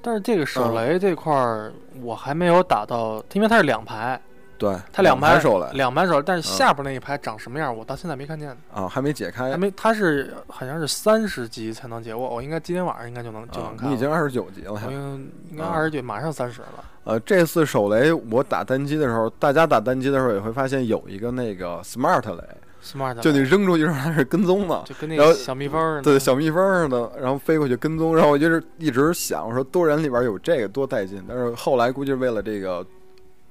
[0.02, 1.72] 但是这个手雷这块儿，
[2.02, 4.20] 我还没有打到，因为它是两排。
[4.64, 13.90] 对，它两排手雷，两排手，但是下边那一排长什么样，我到现在没看见啊，还没解开，还没，它是好像是三十级才能解，我我应该今天晚上应该就能就能看。
[13.90, 16.86] 你已经二十九级了，应应该二十九，马上三十了。
[17.04, 22.44] 呃，这次手雷我打单机的时候，大家打单机的时候也会发现有一个那个 smart 雷
[22.82, 32.86] ，smart 就你扔出去时候它是跟踪的，就跟那个小蜜蜂似的，对，小蜜蜂似的，然后飞过去跟踪，然后我就是一直想，我说多人里边有这个多带劲，但是后来估计为了这个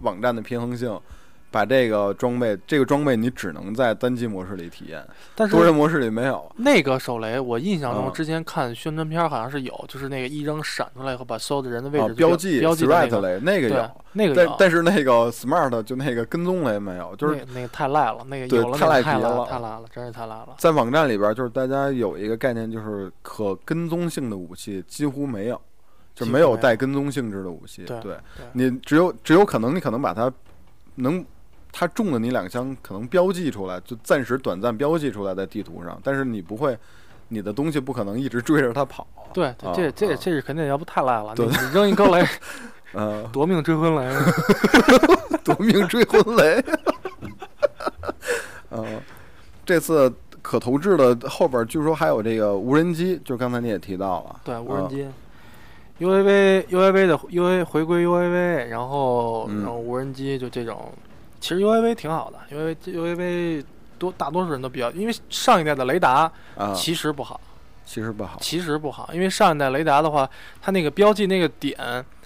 [0.03, 1.01] 网站的平衡性。
[1.53, 6.51] 把这个装备，这个装备你只能在单机模式里体验，但是多人模式里没有。
[6.57, 20.55] 那个手雷，我印象中之前看宣传片好像是有，就是那个一扔闪出来以后，把所有的人的位置标记标记那个那个有，那个但但是那个 smart 就那个跟踪雷没有，就是那个太赖了，那个有了太赖皮了，太赖了，真是太赖了。
[20.57, 25.61] 在网站里边，就是大家有一个概念，就是可跟踪性的武器几乎没有，
[26.15, 27.85] 就没有带跟踪性质的武器。
[27.85, 28.17] 对，
[28.53, 30.33] 你只有只有可能你可能把它
[30.97, 31.25] 能。
[31.75, 36.79] 它中了你两枪，可能标记出来，就暂时短暂标记出来在地图上，但是你不会，
[37.29, 39.07] 你的东西不可能一直追着他跑。
[39.33, 41.33] 对，这这这是肯定，要不太赖了。
[41.35, 42.27] 你扔一颗雷，
[42.93, 44.15] 呃，夺命追魂雷，
[45.43, 46.63] 夺命追魂雷。
[48.69, 48.87] 呃，
[49.65, 54.41] 这次可投掷的后边据说还有这个无人机，就刚才你也提到了。
[54.45, 55.09] 对，无人机
[56.01, 60.93] ，UAV UAV 的 UA 回归 UAV，然后然后无人机就这种。
[61.41, 63.65] 其实 UAV 挺好的，因为 UAV
[63.99, 66.31] 多大多数人都比较，因为上一代的雷达
[66.75, 67.41] 其实不好，
[67.85, 70.29] 其实不好，其实不好，因为上一代雷达的话，
[70.61, 71.77] 它那个标记那个点，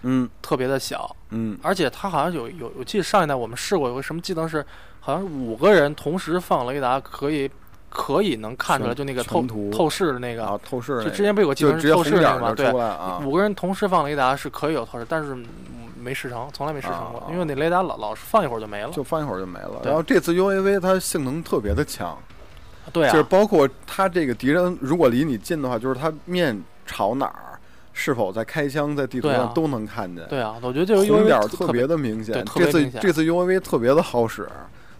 [0.02, 4.64] 嗯，特别的小，嗯，而且它好像有有，我记得上一代我们试过有个什么技能是，
[5.00, 7.50] 好像五个人同时放雷达可以。
[7.96, 9.42] 可以能看出来，就那个透
[9.72, 11.02] 透视的那个啊，透视。
[11.02, 12.52] 就之前不有个技能是透视的吗？
[12.54, 12.70] 对，
[13.24, 15.34] 五个人同时放雷达是可以有透视，但是
[15.98, 19.80] 没试成，从来没试成过，因为那雷达老老是放一会儿就没了，就放一会儿就没了。
[19.82, 22.18] 然后这次 UAV 它性能特别的强，
[22.92, 27.58] 对啊，就是包括它这个敌人如果离你近的话，就是它面朝哪儿，
[27.94, 30.22] 是否在开枪，在地图上都能看见。
[30.28, 32.44] 对啊，我觉得这个红点特别的明显。
[32.54, 34.46] 这次这次 UAV 特别的好使。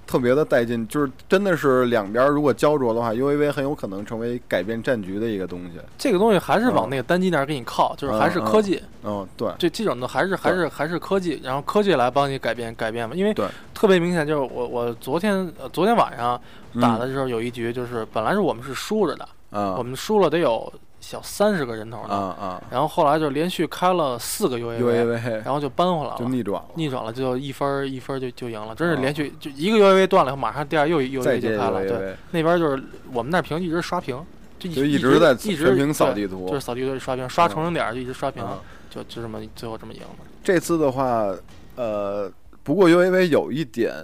[0.07, 5.81] 特别的带劲，就是真的是两边如果焦灼的话，UAV 很有可能成为改变战局的一个东西。
[5.99, 8.81] 这个东西还是往那个单机那儿给你靠，就是还是科技。
[9.03, 13.15] 嗯，对，这这种的还是还是还是科技，然后科技来帮你改变改变嘛。
[13.17, 13.35] 因为，
[13.75, 16.41] 特别明显就是我我昨天昨天晚上
[16.81, 19.29] 打的时候有一局，就是本来是我们是输着的，
[19.77, 20.73] 我们输了得有。
[21.07, 22.63] 小三十个人头呢，啊啊！
[22.69, 32.83] 然后后来就连续开了四个 UAV，然后就扳回来了，就逆转了，逆转了就一分一分就就赢了，真是连续就一个 UAV 断了以后，马上第二又 UAV 就开了，对，那边就是
[33.13, 34.21] 我们那屏一直刷屏，
[34.59, 38.45] 就一直在一直屏扫地图，就是扫地图刷屏，刷重生点就一直刷屏，
[38.91, 40.09] 就就这么最后这么赢了。
[40.43, 41.33] 这次的话，
[41.77, 42.29] 呃，
[42.65, 43.95] 不过 UAV 有一点。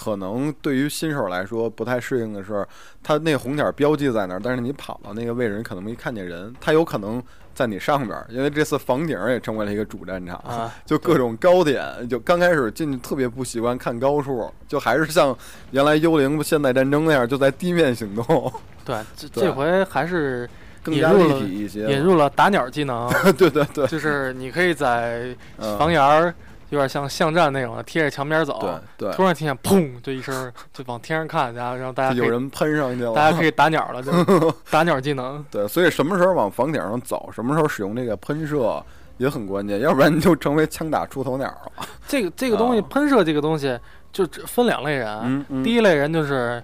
[0.00, 2.64] 可能对于新手来说不太适应的是，
[3.02, 6.54] 它那红点标记在那儿，但是你跑到那个位置，你可能没看见人。
[6.60, 7.20] 它有可能
[7.52, 12.08] 在你上边，因为这次房顶也成为了一个主战场，啊 就各种高点。
[12.08, 15.36] 就刚开始进去特别不习惯看高处，就还是像
[15.72, 18.52] 原来幽灵现代战争那样，就在地面行动。
[18.84, 20.48] 对，这这回还是
[20.84, 23.12] 更加立体一些，引入了打鸟技能。
[23.36, 26.32] 对对对，就是你可以在房檐儿。
[26.70, 28.58] 有点像巷战那种的，贴着墙边走。
[28.60, 29.16] 对对。
[29.16, 34.12] 突然听见砰，就一声， 就往天上看，然后然后大家有人喷上去了，大家可以打鸟了，就
[34.70, 35.44] 打鸟技能。
[35.50, 38.84] 对，所以什么时候往房顶上走，什么时候使用这个喷射
[39.16, 41.86] 也很关键，要不然你就成为枪打出头鸟了。
[42.06, 43.78] 这个这个东西，喷射这个东西，
[44.12, 45.44] 就分两类人。
[45.64, 46.62] 第一类人就是，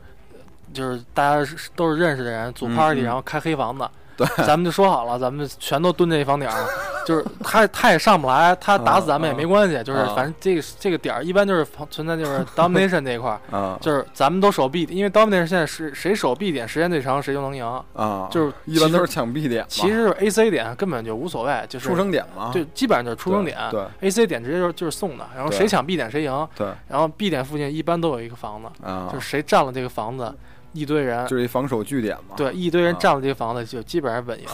[0.72, 3.88] 就是大家都是认识的人，组 party，然后开黑房子。
[4.16, 6.64] 对，咱们就说好了，咱们全都蹲这房顶儿，
[7.04, 17.64] 就是他他也上不来，他打死咱们也没关系，就是反正这个这个点儿一般就是存在就是 domination 这一块儿， 就是咱们都守 B，因为 domination 现在是谁守 B 点时间最长谁就能赢。
[17.94, 28.68] 啊，就是一般都是抢 B 点，其实 AC 点根本就无所谓，就是出生点嘛，就，基本上就是出生点，对，AC 点直接就是就是送的，然后谁抢 B 点谁赢，对，然后 B 点附近一般都有一个房子，
[29.12, 30.32] 就是谁占了这个房子。
[30.74, 32.34] 一堆人就是一防守据点嘛。
[32.36, 34.46] 对，一堆人占了这个房子，就基本上稳赢。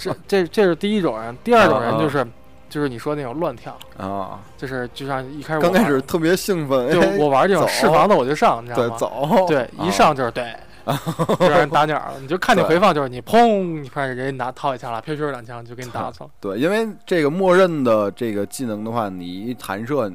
[0.00, 2.26] 这这这是第一种人，第二种人就是，
[2.68, 8.88] 就是你说那种乱跳啊，就是就像一开始刚开始特别兴奋，就我玩这种试房子我就上，你知道吗？
[8.88, 10.52] 对，走，对，一上就是对，
[11.38, 12.14] 让人打鸟了。
[12.20, 16.30] 你就看你回放，就是你砰，你看人家拿掏一枪了，飘飘两枪就给你打死了。
[16.40, 20.12] 对，因为这个默认的这个技能的话，你一弹射，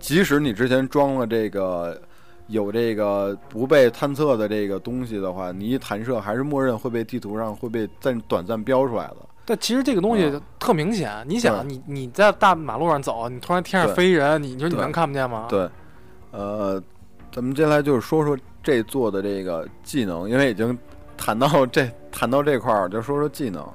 [0.00, 2.00] 即使你之前装了这个。
[2.48, 9.16] 有这个不被探测的这个东西的话，你一弹射还是默认会被地图上会被暂短暂标出来的。
[9.46, 15.46] 但其实这个东西特明显，你想，你你在大马路上走，你突然天上飞人，你说你能看不见吗？
[15.48, 15.68] 对，
[16.30, 16.82] 呃，
[17.30, 20.78] 咱们接下来就是说说这座的这个技能，因为已经
[21.16, 23.66] 谈到这谈到这块儿，就说说技能。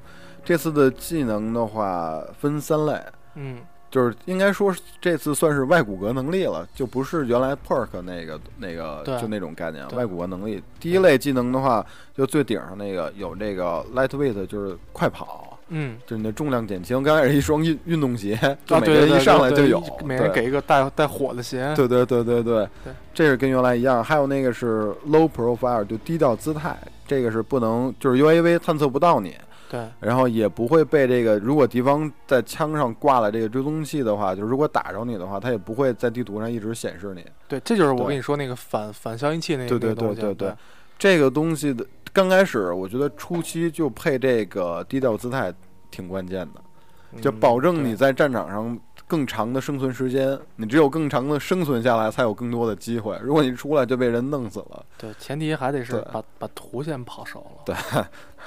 [0.42, 3.00] 这次的技能的话分三类，
[3.34, 3.58] 嗯。
[3.90, 9.86] 就是应该说这次算是外骨骼能力了，就不是原来 perk 那个那个就那种概念。
[9.90, 11.84] 外骨骼能力第一类技能的话，
[12.16, 17.02] 就最顶上那个有这个 lightweight，就是快跑，嗯，就是你的重量减轻。
[17.02, 21.72] 刚开始一双运运动鞋，就每个人一上来就有，每人给一个带带火的鞋。
[21.74, 22.68] 对对对对对，
[23.12, 24.04] 这是跟原来一样。
[24.04, 26.78] 还有那个是 low profile，就低调姿态，
[27.08, 29.34] 这个是不能就是 UAV 探测不到你。
[29.70, 37.24] 对，然后也不会被这个，如果敌方在枪上挂了这个追踪器的话，就如果打着你的话，它也不会在地图上一直显示你。
[37.46, 40.54] 对，这就是我跟你说那个反反消音器那个对对对对对，
[40.98, 45.54] 这个东西的刚开始，我觉得初期就配这个低调姿态
[45.88, 48.76] 挺关键的，就保证你在战场上。
[49.10, 53.18] 更长的生存时间，你只有更长的生存下来，才有更多的机会。
[53.20, 57.62] 如果你出来就被人弄死了，对，前提还得是把把图先跑熟了。
[57.64, 57.74] 对，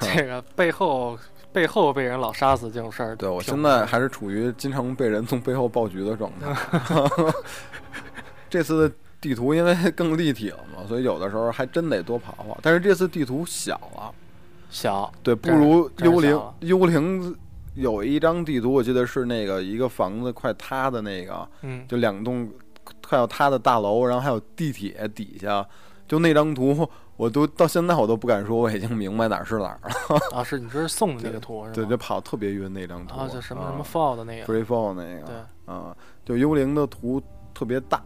[0.00, 1.18] 这个背后
[1.52, 6.56] 背后被人老杀死这种事儿，对我现在还是处于经常被人从背后爆局的状态。
[8.48, 12.56] 这次的地图因为更立体了嘛，所以有的时候还真得多跑跑。
[12.62, 14.10] 但是这次地图小了，
[14.70, 17.36] 小，对，不如幽灵幽灵。
[17.74, 22.48] 有一张地图，我记得是那个一个房子快塌的那个，嗯，就两栋
[23.06, 25.66] 快要塌的大楼，然后还有地铁底下，
[26.06, 30.38] 就那张图，我都到现在我都不敢说我已经明白哪儿是哪儿了。
[30.38, 37.20] 啊，是你这是送的那个图，对，就跑特别晕那张图，啊，就什么什么 fall 的那个，free fall 那个，对，啊，就幽灵的图
[37.52, 38.02] 特别大，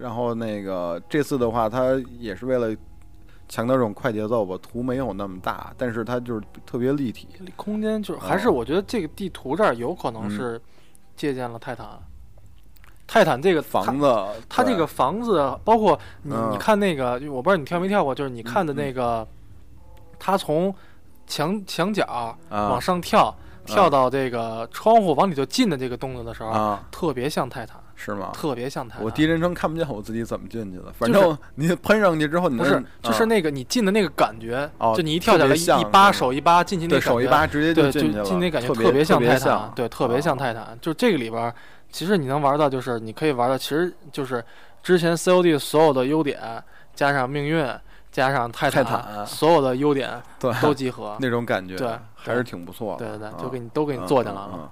[0.00, 2.76] 然后那个这次的话，它也是为了。
[3.48, 10.60] 强调这种快节奏吧，图没有那么大，但是它就是特别立体，空间就是还是我觉得这个地图这儿有可能是
[11.16, 11.86] 借鉴了泰坦。
[13.06, 19.26] 泰坦这个房子，它这个房子包括你你看那个，我不知道你跳没跳过，就是你看的那个，
[20.18, 20.74] 它从
[21.26, 23.36] 墙墙角往上跳，
[23.66, 27.78] 跳到这个窗户往里头进的这个动作的时候，特别像泰坦。
[27.96, 28.30] 是吗？
[28.32, 28.98] 特别像他。
[29.00, 30.92] 我第一人称看不见我自己怎么进去的。
[30.92, 40.76] 反正你喷上去之后，你不是就是那个你进的那个感觉，就你一跳下来一扒手一扒进去那手一扒直接就进去了，进那感觉特别像泰坦，对，特别像泰坦。
[40.80, 41.52] 就这个里边，
[41.90, 44.44] 其实你能玩到，就是你可以玩到，其实就是
[44.82, 46.40] 之前 COD 所有的优点，
[46.94, 47.66] 加上命运，
[48.10, 50.20] 加上泰坦，所有的优点
[50.60, 53.06] 都集合，那种感觉，对，还是挺不错的。
[53.06, 54.70] 对对对，就给你都给你做进来了。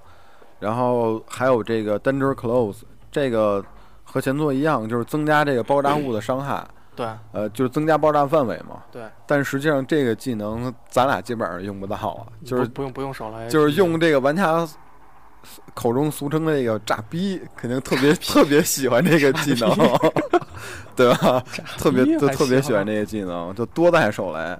[0.60, 3.64] 然后还有这个 Danger Close 这个。
[4.04, 6.62] 和前作一样，就是增加这个爆炸物的伤害。
[6.94, 8.82] 对，呃，就是增加爆炸范围嘛。
[8.90, 9.04] 对。
[9.26, 14.68] 但实际上，这个技能咱俩基本上用不到啊，就是不用不用手来，就是用这个玩家
[15.72, 19.74] 口中俗称的这个“炸逼”，肯定特别 特别喜欢这个技能，
[20.94, 21.42] 对吧？
[21.78, 24.58] 特别就特别喜欢这个技能，就多带手雷。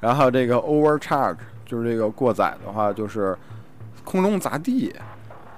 [0.00, 1.36] 然后这个 overcharge，
[1.66, 3.36] 就是这个过载的话，就是
[4.04, 4.94] 空中砸地。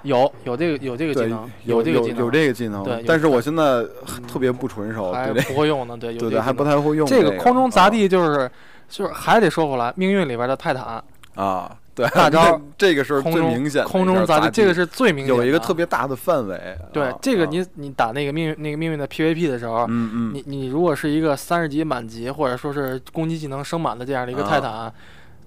[0.03, 2.83] 有有这个有这个技能，有这个技能，有这个技能。
[2.83, 3.83] 对，但是我现在
[4.27, 5.97] 特别不纯熟，还不会用呢。
[5.97, 7.05] 对， 对对，还不太会用。
[7.07, 8.49] 这个空中砸地就是
[8.87, 11.03] 就是还得说回来，命运里边的泰坦
[11.35, 16.59] 啊，对，大招 这个是空最明显，空中砸地，这个是最明显有一个特别大的范围。
[16.91, 24.91] 对，这个你你打那个命运那个命运的 PVP 的时候，嗯嗯，你你如果是一个三十级满级或者说是攻击技能升满的这样的一个泰坦，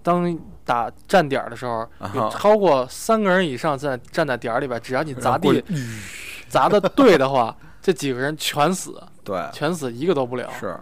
[0.02, 1.88] 当打站点的时候，
[2.30, 5.62] 超过三个人以上在站在点里边，只要你砸地
[6.48, 10.50] 砸的对的话，这几个人全死，对，全死一个都不了。
[10.58, 10.76] 是。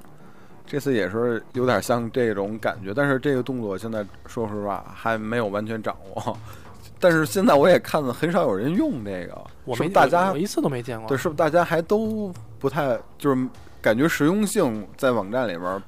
[0.67, 6.37] 这次也是有点像这种感觉，但是这个动作现在说实话还没有完全掌握。
[7.01, 11.09] 但是现在我也看了很少有人用这个，我没大家我一次都没见过。
[11.09, 13.49] 对，是不是大家还都不太就是
[13.83, 15.83] 感觉实用性在网站里边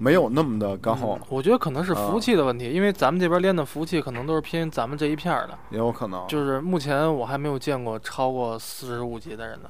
[0.00, 0.96] 没有那么的高？
[1.28, 6.26] 我觉得可能是服务器的问题，因为咱们这边连的服务器可能都是偏咱们这一片的，也有可能。
[6.26, 9.68] 就是目前我还没有见过超过四十五级的人呢。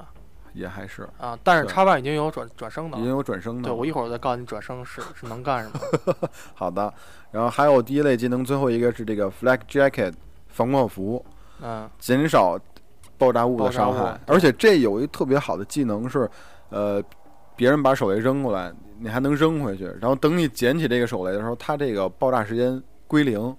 [0.53, 3.69] 也还是啊，但是叉 One 已经有转转生的，已经有转生的。
[3.69, 6.13] 对，我一会儿再告诉你转生是是能干什么。
[6.53, 6.93] 好的，
[7.31, 10.13] 然后还有第一类技能，最后一个是这个 Flag Jacket
[10.47, 11.25] 防爆服，
[11.61, 12.59] 嗯，减少
[13.17, 14.19] 爆炸物的伤害。
[14.27, 16.29] 而且这有一特别好的技能是，
[16.67, 17.01] 呃，
[17.55, 23.55] 别人把手雷扔过来，你还能扔回去，然后等你捡起这个手雷的时候，它这个爆炸时间归零。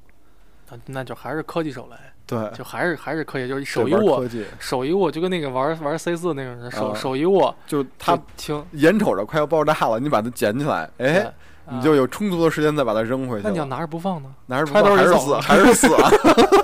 [0.71, 1.97] 那那就还是科技手雷。
[2.25, 4.25] 对，就还是还是科技，就是手一握，
[4.59, 11.31] 手一握就跟那个玩玩 C 四那种，手手一握，就它轻，眼瞅着快要爆炸了，你把它捡起来，哎，
[11.69, 13.43] 你就有充足的时间再把它扔回去。
[13.45, 14.33] 那你要拿着不放呢？
[14.47, 15.89] 拿着不放还是死，还是死，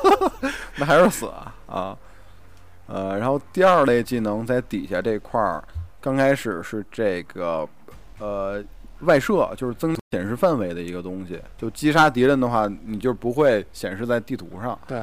[0.78, 1.96] 那还是死啊啊！
[2.86, 5.62] 呃，然后第二类技能在底下这块儿，
[6.00, 7.68] 刚开始是这个
[8.18, 8.62] 呃
[9.00, 14.78] 外设，就是增显示范围的一个东西，就击杀敌人的话，你就不会显示在地图上。
[14.86, 15.02] 对。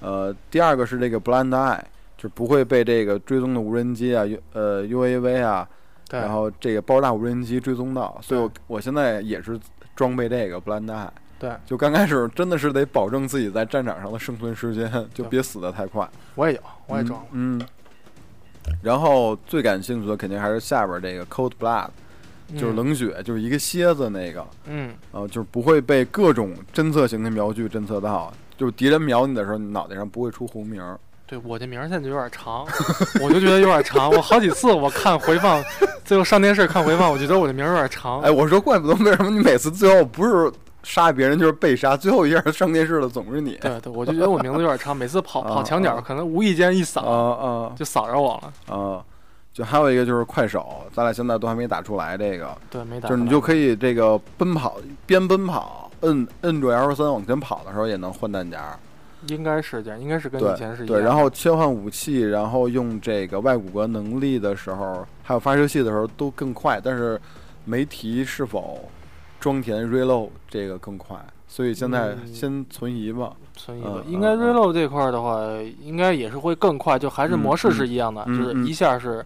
[0.00, 1.80] 呃，第二个是这个 blind eye，
[2.18, 5.66] 就不会被这个追踪的无人机啊、U 呃 UAV 啊，
[6.10, 9.58] 然后这个爆炸无人机追踪到，所以我我现在也是
[9.96, 11.08] 装备这个 blind eye。
[11.38, 16.06] 对，就刚开始真的是得保证自己在战场上的生存时间，就别死的太快。
[16.34, 17.24] 我也有，我也装。
[17.32, 17.60] 嗯。
[18.82, 21.88] 然后最感兴趣的肯定还是下边这个 cold blood，
[22.52, 24.46] 就是冷血，就是一个蝎子那个。
[24.66, 24.94] 嗯。
[25.12, 28.32] 呃，就是不会被各种侦测型的瞄具侦测到。
[28.56, 30.98] 就是敌人瞄你的时候，你脑袋上不会出红名儿。
[31.26, 32.64] 对我这名儿现在就有点长，
[33.20, 34.10] 我就觉得有点长。
[34.10, 35.60] 我好几次我看回放，
[36.04, 38.20] 最后上电视看回放，我觉得我的名儿有点长。
[38.20, 43.56] 哎，我说怪不得为什么你每次最后不是杀别人就是被杀，最后一下上电视的总是你。
[43.60, 48.76] 对对，我就觉得我名字有点长，每次跑 跑墙角，可能无意间一扫，啊啊，就扫着我了。
[48.76, 49.02] 啊，
[49.54, 52.54] 就还有一个就是快手，咱俩现在都还没打出来这个。
[52.68, 53.08] 对，没打。
[53.08, 54.76] 就是你就可以这个奔跑，
[55.06, 55.90] 边奔跑。
[56.00, 58.78] 摁摁住 L 三往前跑的时候也能换弹夹，
[59.28, 60.88] 应该是这样，应该是跟以前是一样。
[60.88, 67.18] 对，然后切换武器，然后用这个外骨骼能力的时候，还有发射器的时候都更快，但是
[67.64, 68.86] 没提是否
[69.40, 71.16] 装填 reload 这个更快，
[71.48, 73.32] 所以现在先存疑吧。
[73.56, 75.40] 存疑吧，应该 reload 这块的话，
[75.80, 79.24] 应该也是会更快，就还是模式是一样的，就是一下是。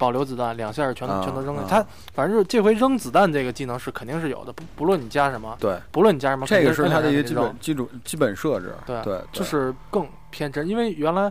[0.00, 1.66] 保留子弹，两下全全都扔了。
[1.68, 1.84] 他
[2.14, 8.74] 反正就是这回扔子弹这个技能是肯定是有的，不不论你加什么，对，不论你加什么，这个是他的一个基本基础基本设置。
[8.86, 11.30] 对对，就是更偏真，因为原来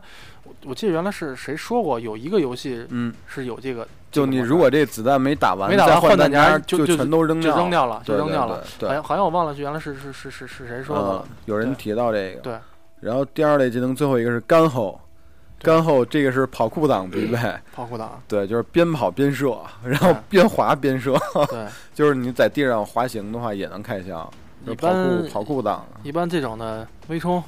[0.66, 8.64] 我记得原来是谁说过有一个游戏，嗯，是有这个，就你如果这子弹没打完，没打完换弹夹就全都扔掉，扔掉了，就扔掉了。
[8.82, 11.26] 好像好像我忘了是原来是是是是是谁说的了？
[11.46, 12.42] 有人提到这个。
[12.42, 12.54] 对。
[13.00, 15.02] 然后第二类技能最后一个是干吼。
[15.62, 17.38] 干后这个是跑酷党必备，
[17.76, 18.22] 跑酷党。
[18.28, 21.14] 对，就是边跑边射，然后边滑边射，
[21.50, 24.30] 对， 就是你在地上滑行的话也能开枪。
[24.68, 27.42] 一般跑酷党，一般这种的微冲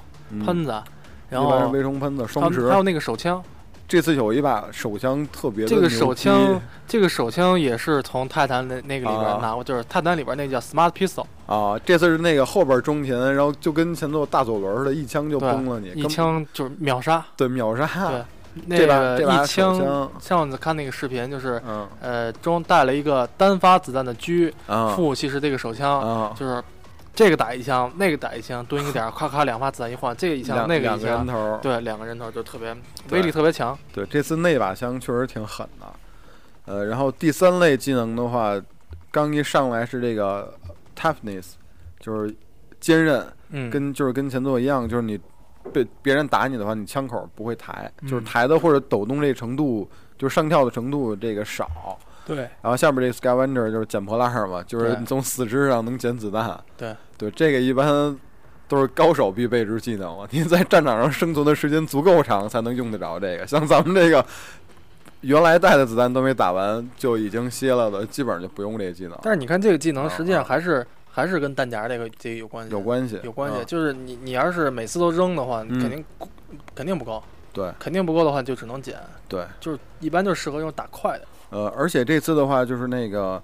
[0.46, 0.82] 喷子，
[1.30, 3.44] 然后微冲喷子双持，还有那个手枪。
[3.92, 11.78] 这次有一把手枪特别的这个手枪，这个手枪也是从泰坦那那个里边拿过，就是泰坦里边那叫 Smart Pistol 啊。
[11.86, 17.86] 这次是那个后边中田，然后就跟前座大左轮似的，一枪就崩了你，一枪就是秒杀，对秒杀。
[18.10, 18.24] 对，
[18.68, 21.62] 那个一枪，上次看那个视频就是，
[22.00, 24.54] 呃，中带了一个单发子弹的狙，
[24.96, 26.64] 副武器是这个手枪，就是。
[27.14, 32.76] 这个打一枪，那个打一枪，蹲一个点， 咔咔两发子弹一换，这个一枪，那个一枪，对，两个人头就特别
[33.10, 33.78] 威力特别强。
[33.94, 35.88] 对，这次那把枪确实挺狠的。
[36.66, 38.54] 呃，然后第三类技能的话，
[39.12, 40.54] 刚一上来是这个
[40.98, 41.54] toughness，
[42.00, 42.34] 就是
[42.80, 45.20] 坚韧，嗯，跟就是跟前作一样，就是你
[45.74, 52.00] 被别人打你的话，你枪口不会抬，就是抬的或者抖动这程度，就是上跳的程度这个少。
[52.26, 56.60] 对，然后下面这个 Scavenger 就是捡破烂嘛，就是你从四肢上能捡子弹。
[56.78, 58.18] 对，对，这个一般
[58.68, 60.28] 都是高手必备之技能嘛。
[60.32, 63.46] 你在战场上生存的时间足够长，才能用得着这个。
[63.46, 64.26] 像咱们这个
[65.22, 69.18] 原来带的子弹都没打完就已经歇了的，基本上就不用这个技能。
[69.24, 73.66] 但是你看这个技能，实际上还是还是跟弹夹这个这个有关系，有关系，有关系。
[73.66, 76.06] 就是你你要是每次都扔的话，肯定
[76.74, 77.22] 肯定不够。
[77.54, 78.96] 对，肯定不够的话就只能捡。
[79.28, 81.26] 对，就是一般就适合用打快的。
[81.52, 83.42] 呃，而且这次的话就是那个，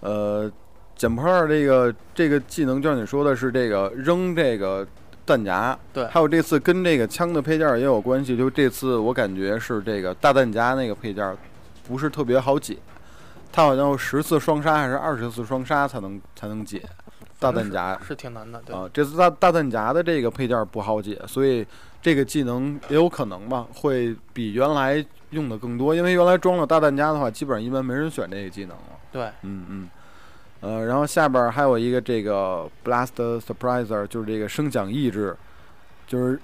[0.00, 0.52] 呃，
[0.94, 4.86] 捡破烂这个这个技能，就像你说的是这个扔这个
[5.24, 5.78] 弹夹。
[5.92, 6.04] 对。
[6.08, 11.36] 还有这次跟这个枪的配件也有关系，就这次我感觉是这个大弹夹那个配件
[11.88, 12.76] 不是特别好解。
[13.52, 16.82] 它好像十次双杀还是二十次双杀才能才能解
[17.38, 18.60] 大弹夹，是挺难的。
[18.66, 21.66] 对啊，这次大大弹夹的这个配件不好解，所以
[22.02, 25.94] 这个技能也有可能吧，会比原来用的更多。
[25.94, 28.82] 因为原来装了大弹夹的话，基本上一般没人选这个技能了。
[29.12, 29.90] 对，嗯嗯，
[30.60, 35.36] 呃，然后下边还有一个这个 Blast Surpriser，就是这个声响抑制，
[36.06, 36.38] 就是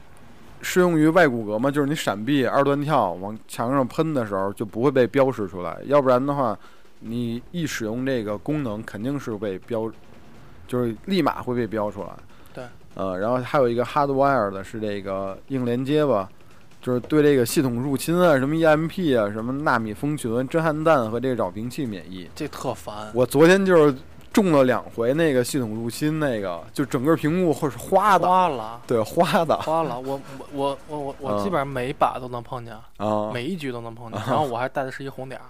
[0.60, 6.58] 适用于外骨骼嘛，就是你闪避、二段跳往墙上喷的时候就不会被标识出来，要不然的话。
[7.04, 9.90] 你一使用这个功能，肯定是被标，
[10.68, 12.10] 就是立马会被标出来。
[12.54, 12.64] 对。
[12.94, 16.30] 呃，然后还有一个 hardwire 的是这个硬连接吧，
[16.82, 22.28] 就是对这个系统入侵啊，什么 EMP 啊，什么纳米蜂群、震撼弹和这个扰频器免疫。
[22.34, 23.10] 这特烦。
[23.14, 23.94] 我昨天就是
[24.32, 28.26] 中了两回那个系统入侵，那个就整个屏幕会是花的。
[28.26, 28.80] 花了。
[28.86, 29.56] 对，花的。
[29.58, 30.00] 花了。
[30.00, 30.20] 我
[30.52, 32.74] 我我我我基本上每一把都能碰见。
[32.96, 33.30] 啊。
[33.32, 35.46] 每一局都能碰见，然后我还带的是一红点儿。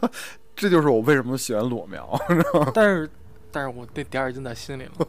[0.56, 2.18] 这就是我为什么喜欢裸瞄，
[2.74, 3.10] 但是，
[3.52, 5.06] 但是我那点儿已经在心里了。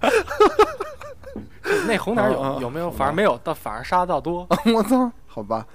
[1.86, 2.90] 那红点有有没有？
[2.90, 4.46] 反正没有，但反而杀的倒多。
[4.74, 5.66] 我操，好吧。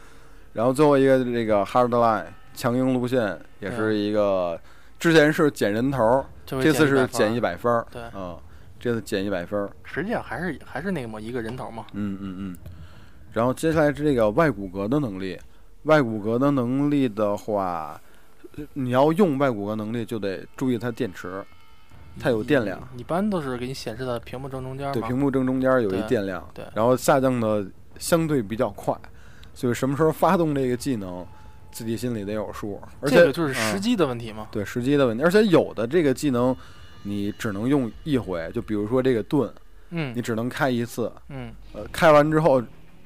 [0.53, 4.59] 然后最后一个这个 hardline 强硬路线，也是一个
[4.99, 7.83] 之前是减人头，这次是减一百分。
[7.91, 8.37] 对，嗯，
[8.79, 9.69] 这次减一百分儿。
[9.83, 11.85] 实际上还是还是那么一个人头嘛。
[11.93, 12.57] 嗯嗯嗯。
[13.31, 15.39] 然后接下来是这个外骨骼的能力。
[15.83, 17.99] 外骨骼的能力的话，
[18.73, 21.43] 你要用外骨骼能力就得注意它电池，
[22.19, 22.79] 它有电量。
[22.97, 24.91] 一般都是给你显示在屏幕正中间。
[24.91, 26.47] 对，屏幕正中间有一电量。
[26.53, 26.65] 对。
[26.73, 27.65] 然后下降的
[27.97, 28.95] 相对比较快，
[29.53, 31.25] 所以什么时候发动这个技能，
[31.71, 32.81] 自己心里得有数。
[32.99, 34.47] 而且就是时机的问题嘛。
[34.51, 35.23] 对，时机的问题。
[35.23, 36.55] 而且有的这个技能，
[37.03, 39.51] 你只能用一回，就比如说这个盾，
[39.89, 42.61] 嗯，你只能开一次，嗯，呃，开完之后。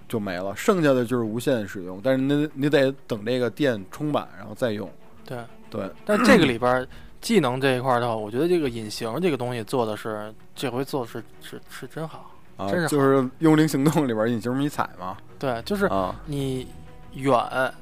[0.07, 4.87] 就没了，剩下的就是无限使用，但是你你得等这个电充满，然后再用。
[5.25, 6.87] 对对，但这个里边
[7.25, 12.31] 技能这一块的话，我觉得这个隐形这个东西做的是这回做的是是是真好，
[12.69, 15.17] 真是就是《幽灵行动》里边隐形迷彩嘛。
[15.39, 15.89] 对，就是
[16.27, 16.67] 你
[17.13, 17.73] 远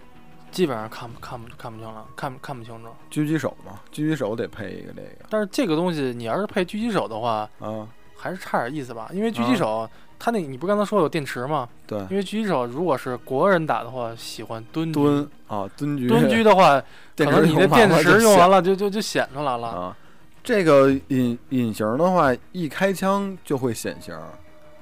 [0.49, 2.87] 基本上看不看不看不清了，看看不清楚。
[3.11, 5.25] 狙击手嘛，狙击手得配一个这个。
[5.29, 7.85] 但是这个东西你要是配狙击手的话，啊，
[8.15, 9.85] 还是差点意思吧，因为狙击手。
[10.26, 11.67] 他那，你不刚才说有电池吗？
[11.86, 16.07] 对，因为狙击手如果是国人打的话，喜欢蹲蹲啊，蹲狙。
[16.07, 16.82] 蹲狙的话，
[17.17, 19.97] 可能你的电池用完了就就就显出来了啊。
[20.41, 24.17] 这个隐隐形的话，一开枪就会显形。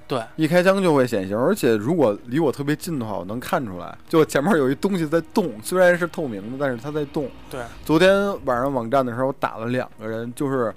[0.07, 7.27] 对，一开枪就会显形，而且如果离我特别近的话，我能看出来，就前面有一东西在动，虽然是透明的，但是它在动。
[7.49, 10.71] 对，昨天晚上网站的时候打了两个人，就是，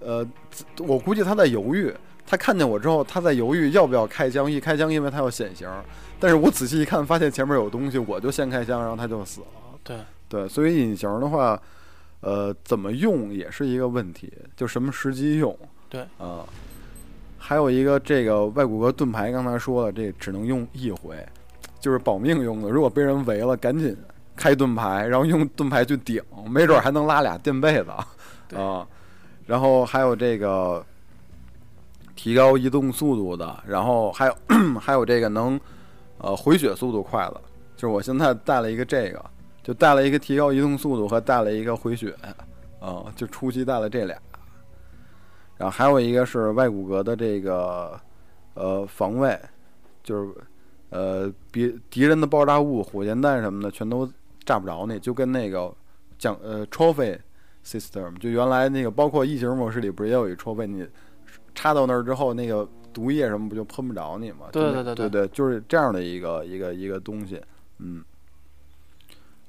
[0.00, 0.22] 呃，
[0.80, 1.90] 我估计他在犹豫。
[2.30, 4.48] 他看见我之后，他在犹豫要不要开枪。
[4.48, 5.68] 一开枪，因为他要显形。
[6.20, 9.46] 但是我仔细一看，发现前面有东西，我就先开枪，然后他就死了。
[9.82, 9.96] 对
[10.28, 11.60] 对，所以隐形的话，
[12.20, 15.58] 呃，怎么用也是一个问题，就什么时机用。
[15.88, 16.46] 对啊，
[17.36, 21.16] 还有一个这个外骨骼盾牌，刚才说了，这只能用一回，
[21.80, 22.70] 就是保命用的。
[22.70, 23.96] 如果被人围了，赶紧
[24.36, 27.90] 开盾牌，然后用盾牌去顶，没准还能拉俩垫被子
[28.56, 28.86] 啊。
[29.46, 30.86] 然后还有这个。
[32.22, 34.36] 提高移动速度的，然后还有
[34.78, 35.58] 还有这个能，
[36.18, 37.40] 呃，回血速度快的，
[37.74, 39.24] 就是我现在带了一个这个，
[39.62, 42.14] 就带了一个提高移动速度和带了一个回血，
[42.78, 44.14] 啊，就初期带了这俩，
[45.56, 47.98] 然后还有一个是外骨骼的这个，
[48.52, 49.40] 呃，防卫，
[50.02, 50.30] 就是
[50.90, 54.06] 呃，别敌人的爆炸物、火箭弹什么的全都
[54.44, 55.74] 炸不着你，就跟那个
[56.18, 57.18] 讲呃 trophy
[57.64, 60.86] system，就原来那个包括异形模式里不是也有一 trophy 你。
[61.60, 64.46] 插到那儿之后，那个毒液什么不就喷不着你吗？
[64.50, 65.10] 对对对对。
[65.10, 67.38] 对，就是这样的一个一个一个东西，
[67.78, 68.02] 嗯，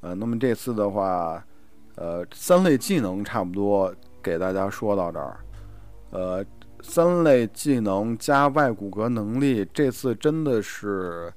[0.01, 1.41] 呃，那么这次的话，
[1.95, 5.39] 呃，三类技能差不多给大家说到这儿，
[6.09, 6.45] 呃，
[6.81, 11.31] 三类技能加外骨骼能力，这次真的是，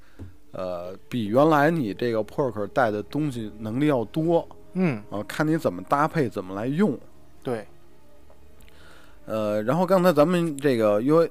[0.50, 6.98] 呃，比原来你这个 perk 带的东西能力要多，嗯，啊，看你怎么搭配，怎么来用，
[7.44, 7.64] 对。
[9.26, 11.30] 呃，然后刚才咱们这个因为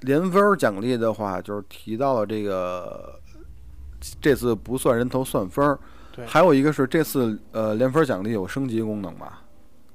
[0.00, 3.18] 连分奖励的话，就是提到了这个
[4.20, 5.78] 这次不算人头算分儿，
[6.12, 9.42] 对，还有一个是这次呃连分奖励有升级功能吧？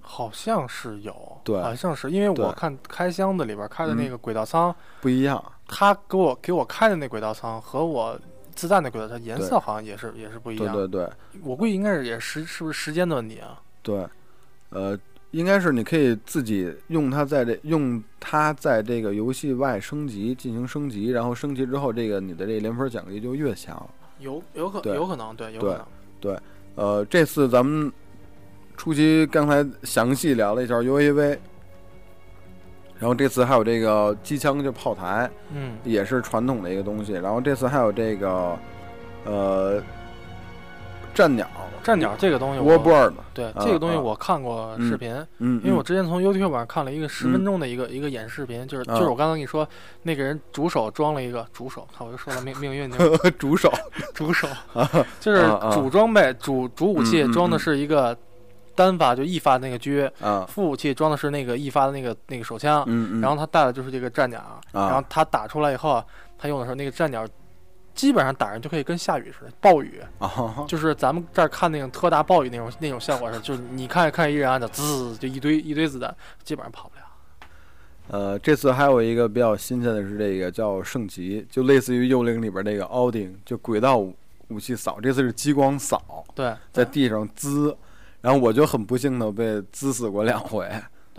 [0.01, 1.61] 好像是有，对。
[1.61, 8.19] 好像是因为我看开箱子里边开的那个轨道舱不一样，他给我给我开的那轨道舱和我
[8.53, 10.75] 自带的轨道舱颜色好像也是也是不一样。
[10.75, 11.09] 对对对，
[11.43, 13.61] 我估计应该是也时是不是时间的问题啊？
[13.81, 14.05] 对，
[14.71, 14.99] 呃，
[15.31, 23.89] 应该是你可以自己用它在这用它在这个游戏外升级进行升级，然后升级之后，这个你的这连分奖励就越强。
[24.19, 25.85] 有有可有可能对有可能
[26.19, 26.37] 对，
[26.75, 27.91] 呃，这次咱们
[28.77, 31.37] 初期刚才详细聊了一下 UAV，
[32.99, 37.13] 然后这次还有这个机枪就炮台，嗯也是传统的一个东西。
[37.13, 38.59] 然后这次还有这个
[39.25, 39.81] 呃
[41.21, 41.47] 战鸟。
[41.83, 42.59] 战鸟这个东西
[43.33, 43.99] 对啊这个东西啊。
[43.99, 48.93] 我看过视频，嗯，因为我嗯之前从 YouTube 上看了一个十分钟的一个、一个演视频，就是啊。
[48.93, 49.67] 就是我刚刚跟你说
[50.03, 53.71] 那个人主手装了一个主手，看我又说了命命运就 主手
[54.13, 54.47] 主手，
[55.19, 55.41] 就是
[55.71, 58.15] 主装备主主武器装的嗯是一个
[58.75, 62.85] 单发就一发那个狙，啊，副武器装的是那个一发的那个那个手枪，
[63.19, 64.39] 然后他带的就是这个战鸟，
[64.71, 66.03] 然后他打出来以后，
[66.37, 67.25] 他用的时候那个战鸟。
[67.93, 77.01] 基本上打人就可以跟下雨似的，暴雨啊，就是咱们这儿看那种特大暴雨那种那种效果是，就是你看看一人啊，就滋就一堆一堆子弹，基本上跑不了。
[78.07, 84.13] 呃，这次还有一个比较新鲜的是这个叫圣级，就类似于幽灵里边那个奥丁，就轨道武
[84.49, 87.75] 武器扫，这次是激光扫，对，在地上滋，
[88.19, 90.69] 然后我就很不幸的被滋死过两回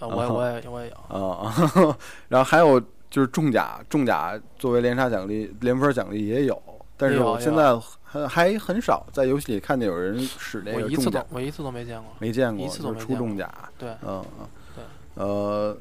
[0.01, 1.17] 呃我也我也我也有。
[1.17, 1.55] 啊，
[2.29, 2.83] 然后还有
[3.13, 6.61] 就是重甲，重甲作为连杀奖励、连分奖励也有，
[6.97, 12.11] 但是我现在还还很少在游戏里看见有人使这我一次都个重甲，我一次都没见过。
[12.19, 14.85] 没见过，一次都就是没见过出重甲，对，嗯嗯，对，
[15.23, 15.77] 呃，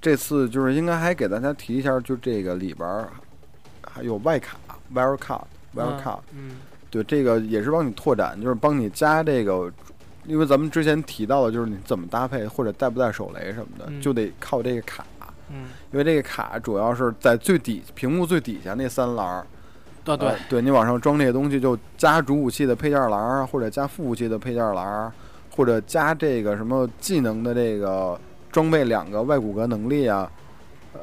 [0.00, 3.10] 这次就是应该还给大家提一下，就这个里边儿
[3.86, 4.56] 还有外卡
[4.94, 6.56] （Wild Card），Wild Card，、嗯
[6.88, 9.70] 对，这个也是帮你拓展，就是帮你加这个，
[10.24, 15.04] 因为咱们之前提到的，就是你怎么搭配或者带不带手雷什么的，嗯就得靠这个卡，
[15.50, 19.46] 嗯，因为这个卡主要是在最底屏幕最底下那三栏儿。
[20.02, 25.12] 对对呃，对你往上装这些东西，就加主武器的配件栏儿，或者加副武器的配件栏儿，
[25.54, 28.18] 或者加这个什么技能的这个
[28.50, 30.30] 装备两个外骨骼能力啊，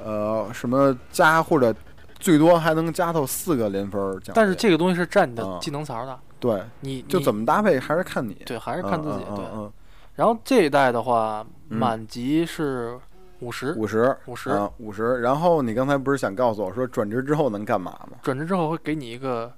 [0.04, 1.74] 呃，什么加或者
[2.18, 4.34] 最多还能加到四个连分儿奖。
[4.36, 9.46] 但是这个东西是占你的啊技能槽的，对，你就怎么搭配还是看你，对还是看自己对。
[9.46, 9.72] 嗯嗯
[10.16, 12.98] 然后这一代的话，嗯满级是
[13.40, 15.20] 五十五十五十，啊五十。
[15.22, 18.18] 然后你刚才不是想告诉我说转职之后能干嘛吗？
[18.22, 19.54] 转职之后会给你一个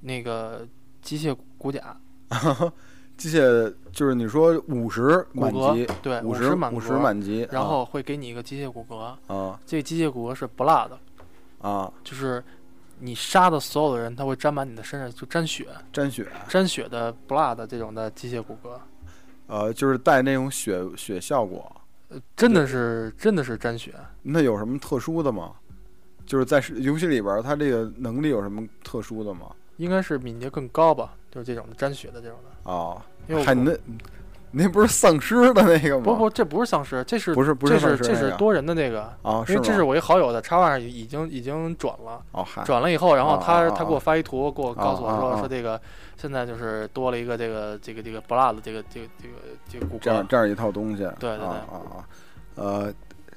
[0.00, 0.66] 那个
[1.00, 1.96] 机械骨甲
[3.16, 9.60] 机械就是你说五十满级，，对，五十满十五十，满级，然后会给你一个机械骨骼，啊。
[9.66, 10.90] 这个机械骨骼是 blood，
[11.60, 11.92] 啊。
[12.02, 12.42] 就是
[12.98, 16.26] 你杀的所有的人，他会沾满你的身上，就沾血，沾血。
[16.48, 18.70] 沾血的 blood 这种的机械骨骼，
[19.46, 21.81] 呃，就是带那种血血效果，呃
[22.36, 23.94] 真的是真的是沾血。
[24.22, 25.52] 那有什么特殊的吗？
[26.24, 29.46] 就是在游戏里边儿，它这个能力有什么特殊的吗？
[29.78, 32.70] 应该是敏捷更高吧，就是这种的沾血的这种的。
[32.70, 33.44] 啊，因为
[34.52, 36.04] 那不是丧尸的那个吗？
[36.04, 45.80] 不不，这不是丧尸，这是不是不是这是这是多人的那个，啊，因为这是我一好友的插上已经已经转了，哦转了以后，然后他他给我发一图，给我告诉我说说这个
[46.16, 49.34] 现在就是多了一个这个这个这个 blood 这个这个这个
[49.68, 52.04] 这个骨骼，这样这样一套东西，对对对啊啊啊，
[52.54, 52.92] 呃，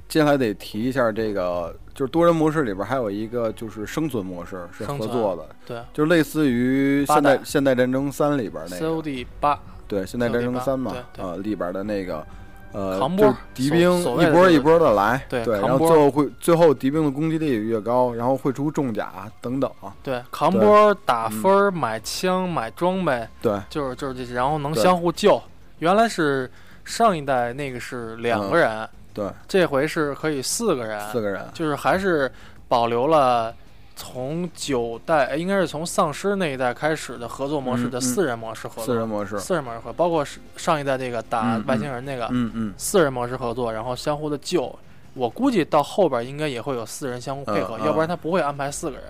[0.08, 12.26] 接下来得提一下这个，就是多人模式里边还有一个就是生存模式是合作的，对就类似于现代代现代战争三里边那个，，COD 八，对，现代战争三嘛对，对呃，里边的那个。
[12.74, 19.72] 呃，就是敌兵一波一波的来，对然后最后会最后敌兵的攻击力越高，然后会出重甲等等，
[20.04, 25.42] 对，扛波打嗯分儿买枪买装备，对，就是就是这些，然后能相互救。
[25.80, 26.52] 原来是
[26.84, 32.30] 上一代那个是两个人，对，这回是可以四个人，四个人，就是还是
[32.68, 33.56] 保留了
[33.96, 40.26] 从九代，哎应该是从丧尸那一代开始的合作模式的四人模式合作，四人模式，四人模式合作，包括
[40.58, 44.74] 上一代这个打外星人那个、嗯嗯，四人模式合作，然后相互的救。
[45.14, 49.06] 我估计到后边应该也会有四人相互配合，要不然他不会安排四个人。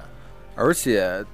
[0.56, 1.26] 而且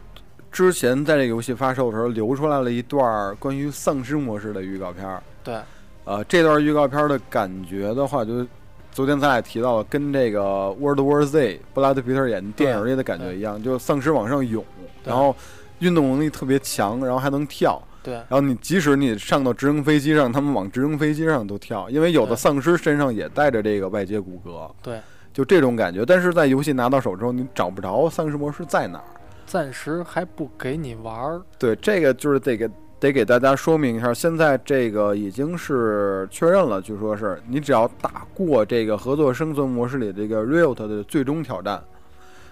[0.49, 5.60] 之前在这个游戏发售的时候流出来了一段关于丧尸模式的预告片儿，对，
[6.06, 8.47] 呃，这段预告片的感觉的话，就
[8.92, 10.39] 昨天咱俩提到了，跟这个
[10.78, 14.64] 《World War Z》布拉德皮特演的电影里的感觉一样，就丧尸往上涌，
[15.04, 15.36] 然后
[15.80, 17.82] 运动能力特别强，然后还能跳。
[18.04, 25.00] 对，然后你即使你上到直升飞机上，他们往直升飞机上都跳，因为有的丧尸身上也带着这个外接骨骼，对，
[25.32, 26.04] 就这种感觉。
[26.06, 29.06] 但是在游戏拿到手之后，你找不着丧尸模式在哪儿。
[29.46, 31.42] 暂时还不给你玩儿。
[31.60, 32.70] 对，这个就是得给
[33.02, 41.84] 得给大家说明一下，现在这个已经是确认了，据说是你只要打过这个合作生存模式里这个 Riot 的最终挑战，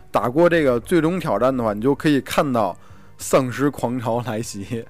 [0.10, 2.76] 打过这个最终挑战的话，你就可以看到
[3.20, 4.84] 丧尸狂潮来袭，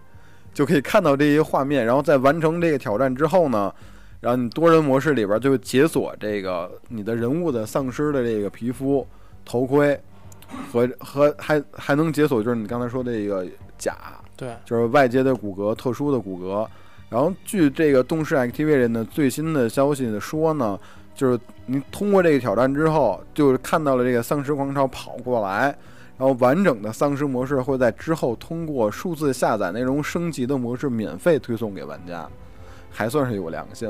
[0.54, 1.86] 就可以看到这些画面。
[1.86, 3.70] 然后在完成这个挑战之后呢，
[4.22, 9.06] 然后你多人模式里边就解锁这个你的人物的丧尸的这个皮肤、
[9.44, 10.00] 头盔
[10.72, 13.46] 和和还还能解锁，就是你刚才说的这个
[13.78, 13.94] 甲。
[14.40, 16.66] 对，就是外接的骨骼，特殊的骨骼。
[17.10, 20.80] 然后据这个动视 Activision 的最新的消息的说呢，
[21.14, 25.76] 就是你通过这个挑战之后，就是看到了这个丧尸狂潮跑过来，
[26.18, 32.30] 然后完整的丧尸模式会在之后通过数字下载内容升级的模式免费推送给玩家，
[32.92, 33.90] 还算是有良心。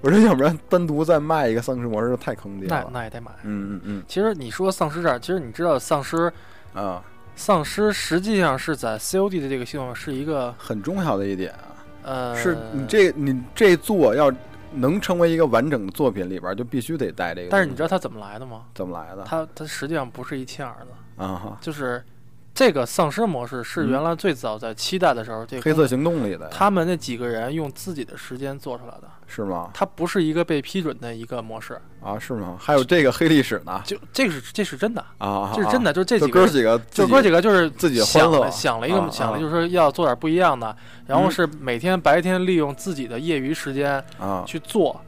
[0.00, 2.90] 我说要不然单独再卖一个丧尸模式太坑爹了。
[2.92, 3.30] 那那也得买。
[3.44, 4.02] 嗯嗯嗯。
[4.08, 6.30] 其实你说丧尸这儿，其实你知道丧尸
[6.74, 7.02] 啊。
[7.38, 14.30] 丧尸实际上是在 COD 的这个系统是一个很重要的一点啊，呃，是你这你这座要
[14.72, 17.48] 能成为一个完整的作品里边，就必须得带这个。
[17.50, 18.64] 但是你知道它怎么来的吗？
[18.74, 19.22] 怎么来的？
[19.22, 22.04] 它它实际上不是一亲儿子啊，就是。
[22.54, 29.70] 这个丧尸模式是原来最早在七代的时候，这个黑色行动里的，他们那几个人用自己的时间做出来的，是吗？
[29.72, 32.56] 它不是一个被批准的一个模式啊，是吗？
[32.58, 33.80] 还有这个黑历史呢？
[33.84, 40.74] 就这个是这是真的啊，这是真的，就这几个哥几个，就哥几个就是自己想了想了一个想了，就是说要做点不一样的，
[41.06, 45.00] 然后是每天白天利用自己的业余时间啊去做，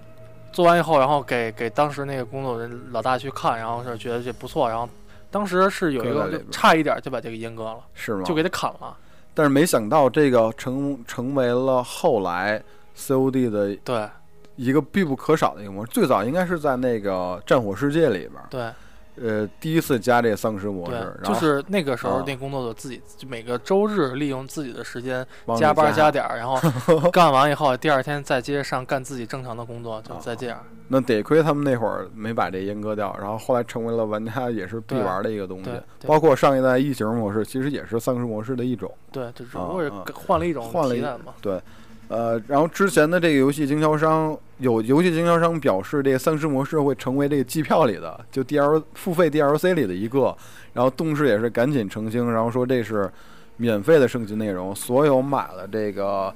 [0.53, 4.89] 做完以后，然后给给当时那个工作人老大去看，然后是觉得这不错，然后。
[5.33, 8.25] 当时是有一个差一点就把这个阉割了，是吗？
[8.25, 8.97] 就给他砍了。
[9.33, 12.61] 但是没想到这个成成为了后来
[12.97, 14.09] COD 的对
[14.57, 15.91] 一个必不可少的一个模式。
[15.93, 18.71] 最早应该是在那个战火世界里边，对，
[19.17, 25.27] 呃，第一次加这个丧尸模式，就是那个时候那工作者自己就每个周日利用自己的时间
[25.59, 26.59] 加班加点儿，然后
[27.11, 30.63] 干完以后第二天再接着上干自己正常的工作，就再这样。
[30.93, 35.71] 那得亏他们那会儿没把这阉割掉，然后后来成为了玩家也是必玩的一个东西。
[36.05, 38.93] 包括上一代异形模式，其实也是丧尸模式的一种。
[39.13, 41.33] 对，就只不过是换了一种换了一嘛。
[41.41, 41.63] 对，
[42.11, 50.37] 呃，然后之前的这个游戏经销商有游戏经销商表示，这个丧尸模式会成为这个季票里的就 D L 付费 D L C 里的一个。
[50.75, 53.11] 然后动视也是赶紧澄清，然后说这是
[53.57, 56.35] 免费的升级内容，所有买了这个。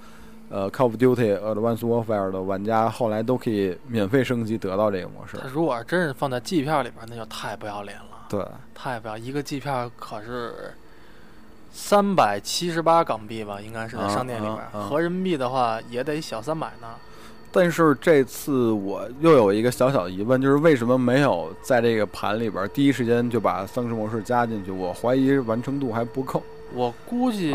[0.50, 5.38] 呃，Call of Duty、Advanced Warfare 的玩家后来都可以免费升级得到这个模式。
[5.38, 8.26] 他如果真是放在季票里边，那就太不要脸了。
[8.28, 10.74] 对，太不要一个季票可是
[11.76, 13.60] 三百七十八港币吧？
[13.60, 16.94] 应该是在商店里边，合人民币的话也得小三百呢。
[17.50, 24.70] 但是这次我又有一个小小的疑问，就是为什么没有在这个盘里边第一时间就把丧尸模式加进去？
[24.70, 26.40] 我怀疑完成度还不够。
[26.72, 27.52] 我估计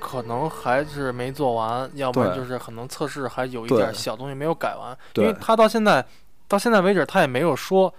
[0.00, 6.04] 可能还是没做完，要不然就是可能测试还有一点小东西没有改完，因为他到现在
[6.48, 7.92] 到现在为止他也没有说。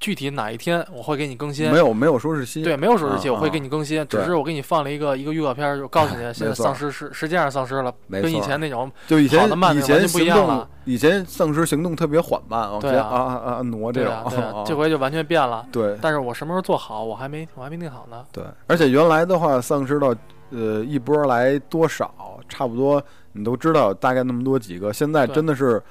[0.00, 1.70] 具体哪一天我会给你更新？
[1.70, 4.06] 没有没有说日期，对，没有说日期，我会给你更新。
[4.06, 9.44] 只是我给你放了一个一个预告片，就告诉你现在丧尸是实际上丧尸了，跟以前那种就以前
[9.74, 10.68] 以前不一样了。
[10.84, 15.66] 以前丧尸行动特别缓慢，往前啊啊啊挪这种，这回就完全变了。
[15.72, 18.24] 对，但是我什么时候做好，我还没我还没定好呢。
[18.32, 20.14] 对，而且原来的话，丧尸到
[20.50, 25.82] 呃一波来多少，差不多你都知道大概那么多几个，现在真的是。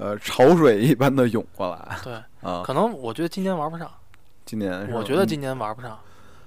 [0.00, 1.98] 呃，潮水一般的涌过来。
[2.02, 3.86] 对啊，可能我觉得今年玩不上。
[4.46, 5.98] 今年，我觉得今年玩不上。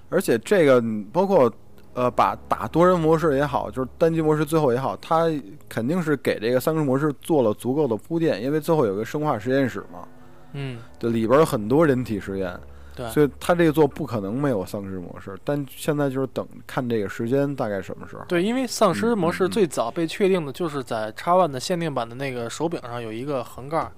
[0.09, 1.51] 而且这个包括
[1.93, 5.25] 呃，把打多人模式也好，就是单机模式最后也好，它
[5.69, 10.07] 肯定是给这个三个模式做了足够的铺垫，因为最后有个生化实验室嘛。
[10.53, 10.79] 嗯。
[10.97, 12.59] 对，里边有很多人体实验。
[12.95, 18.23] 对，所以他这个做不可能没有丧尸模式，但现在就是等看这个时间大概什么时候。
[18.27, 23.91] 对，因为丧尸模式最早被确定的就是在叉 One 的限定版的那个手柄上有一个横杠，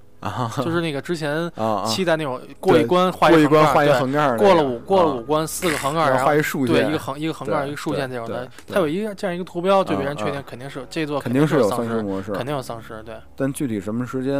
[0.57, 1.51] 就是那个之前
[1.85, 13.15] 期待那种过一关画一关画一横杠，过了五过了五关四个横杠，然后画一竖线，对一个横一个横杠一个竖线这种的，它有一个这样一个图标，就别人确定肯定是这座肯定是有丧尸模式，肯定有丧尸，对。
[13.35, 14.33] 但具体什么时间，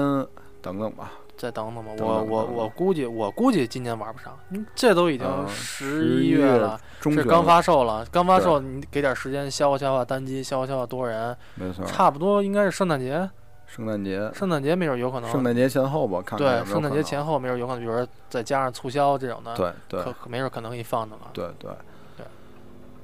[0.62, 1.12] 等等吧。
[1.38, 4.38] 再等等吧，我我我估计我估计今年玩不上，
[4.74, 13.30] 这都已经十一月了，这刚发售了，刚发售你给点时间消化消化单机，消化消化多人，没错，差不多应该是圣诞节，
[13.68, 21.70] 圣诞节，圣诞节没准有可能，圣诞节前后吧，看对，圣诞节前后没准有可能，比如说再加上促销这种的，对对，可没准可能给你放的了，对对。
[22.18, 22.26] 对，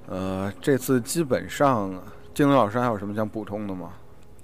[0.08, 1.94] 呃，这次基本上，
[2.34, 3.92] 金龙老师还有什么想补充的吗？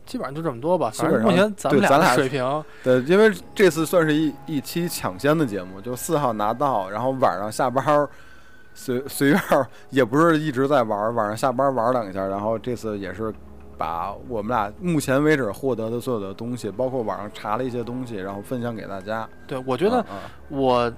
[0.08, 2.64] 基本上就这么多吧，反正目前咱们俩水平。
[2.84, 8.08] 对，因为这次算是一一期抢先的节目，就四号拿到，然后晚上下班
[8.74, 9.44] 随随便
[9.90, 13.34] 也不是一直在玩，晚上下班玩两下，然后这次也是
[13.78, 19.28] 把我们俩目前为止获得的所有的东西，包括网上查了一些东西，然后分享给大家。
[19.46, 20.06] 对，我觉得
[20.50, 20.92] 我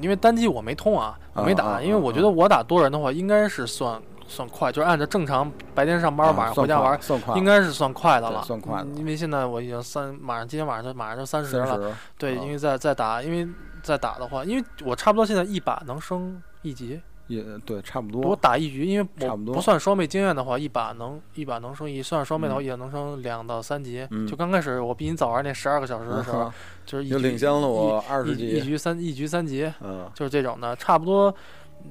[0.00, 8.42] 因为单机我没通啊，我没打，因为我觉得得我打多人的话应该是算算快，就是按照正常白天上班晚上回家玩，算快，应该是算快的了。
[8.42, 11.96] 算快因为现在我已经三，马上今天晚上就马上就三十了。
[12.16, 13.48] 对，因为在在打，因为
[13.82, 17.00] 在打的话，因为我差不多现在一把能升一级。
[17.26, 18.22] 也对，差不多。
[18.22, 24.08] 我打一局，因为我不算双倍经验的话，一把能一把能升一，算双倍的话也能升两到三级。
[24.26, 26.50] 就刚开始我比你早玩那十二个小时的时候，
[26.86, 31.34] 就是一领先了我二十级，一局三一局三级，嗯，就是这种的，差不多，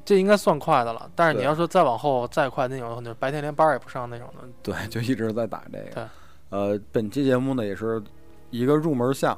[0.05, 1.09] 这应该算快的了。
[1.15, 4.47] 但是你要说再往后再快那种，就白天连班也不上那种的。
[4.63, 5.89] 对， 就一直在打这个。
[5.91, 6.03] 对，
[6.49, 8.01] 呃，本期节目呢也是
[8.49, 9.37] 一个入门项，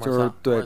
[0.00, 0.62] 就是对。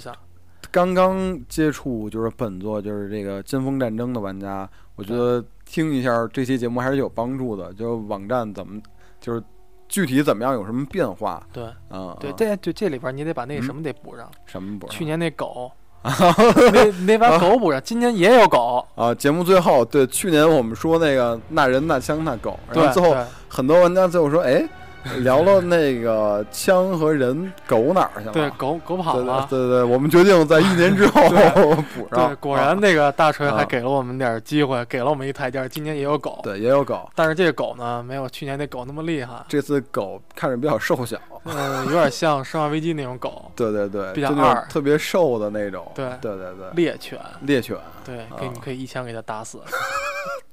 [0.73, 7.73] 刚刚接触就是本作就是这个尖峰战争的玩家，我觉得听一下这期节目还是有帮助的。
[7.75, 8.83] 就是网站怎么，
[9.21, 9.43] 就是
[9.89, 11.47] 具体怎么样，有什么变化？
[11.53, 14.31] 对，啊，对，这就这里边你得把那什么得补上。
[14.45, 14.89] 什么补？
[14.89, 15.71] 去年那狗，
[16.73, 17.81] 得得把狗补上。
[17.85, 19.15] 今年也有狗啊。
[19.15, 23.17] 节目最后，对，去年我们说那个那人那枪那狗，然后最后
[23.49, 24.67] 很多玩家最后说，哎。
[25.23, 28.33] 聊了那个枪和人，狗哪儿去了？
[28.33, 29.47] 对，狗狗跑了。
[29.49, 31.21] 对对对，我们决定在一年之后
[31.95, 32.29] 补上。
[32.29, 35.69] 对，果然那个大锤还给了我们点机会，给了我们一台阶。
[35.69, 37.09] 今年也有狗，对，也有狗。
[37.15, 39.45] 但是这个狗呢，没有去年那狗那么厉害。
[39.49, 43.51] 这次狗看着比较瘦小，嗯，有点像《生化危机》那种狗。
[43.57, 45.91] 对对对，比较二，特别瘦的那种。
[45.95, 47.19] 对对对对，猎犬。
[47.43, 47.77] 猎犬。
[48.05, 49.61] 对，给你可以一枪给它打死。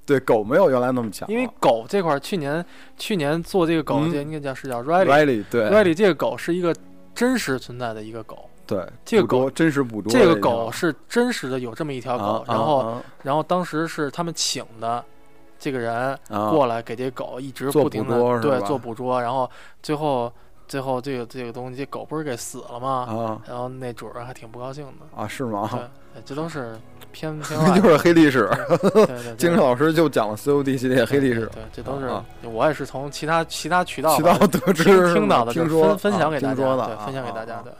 [0.05, 2.63] 对狗没有原来那么强，因为狗这块儿去年
[2.97, 5.69] 去年做这个狗，这应该叫是叫 Riley，对。
[5.69, 6.75] Riley 这个狗是一个
[7.15, 15.03] 真实存在的一个狗，对这个狗真实捕捉，这个狗是真实的有这么一条狗，然后然后当时是他们请的
[15.57, 16.17] 这个人
[16.49, 19.49] 过来给这狗一直不停的对做捕捉，然后
[19.81, 20.31] 最后
[20.67, 23.07] 最后这个这个东西这狗不是给死了吗？
[23.09, 25.27] 啊然后那主人还挺不高兴的啊？
[25.27, 25.69] 是吗？
[25.71, 26.77] 对，这都是。
[27.11, 28.49] 偏 偏就是黑历史，
[28.91, 32.09] 对对，金 老师就讲了 COD 系列黑历史，对，这都是
[32.41, 37.71] 我也是从其他其他渠道渠道得知听到的，听说分分享给大家，对，分享给大家的。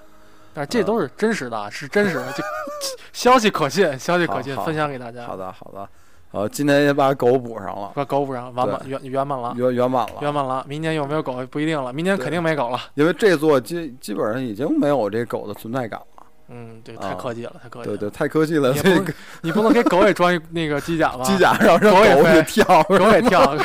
[0.54, 2.44] 但是这都是真实的，是真实的，就
[3.12, 5.26] 消息可信，消息可信，分享给大家。
[5.26, 5.90] 好的好的，
[6.34, 10.66] 呃，今年也把狗补上了，把狗补上，完满圆圆满了，圆圆满了，圆满了。
[10.68, 16.06] 明年有没有狗不一定了，明年肯定没狗了，因为这座基基本上已经没有这狗的存在感了。
[16.50, 17.90] 嗯，对，太科技了，太科技。
[17.90, 18.74] 对对，太科技了。
[18.74, 19.06] 你不能，
[19.42, 21.24] 你不能给狗也装一那个机甲吧？
[21.24, 23.56] 机甲让让狗也跳，狗也跳，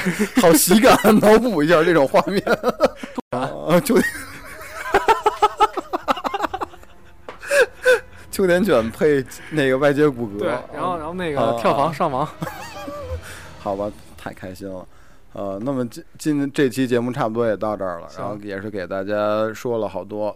[0.42, 2.42] 好喜感，脑补一下这种画面。
[3.32, 3.96] 啊，秋，
[8.39, 10.39] 秋田犬配那个外接骨骼。
[10.39, 12.24] 对，然后然后那个跳房上房。
[13.59, 14.86] 好吧，太开心了。
[15.32, 20.32] 呃，那么今今这期节目差不多也到这儿了，然后也是给大家说了好多。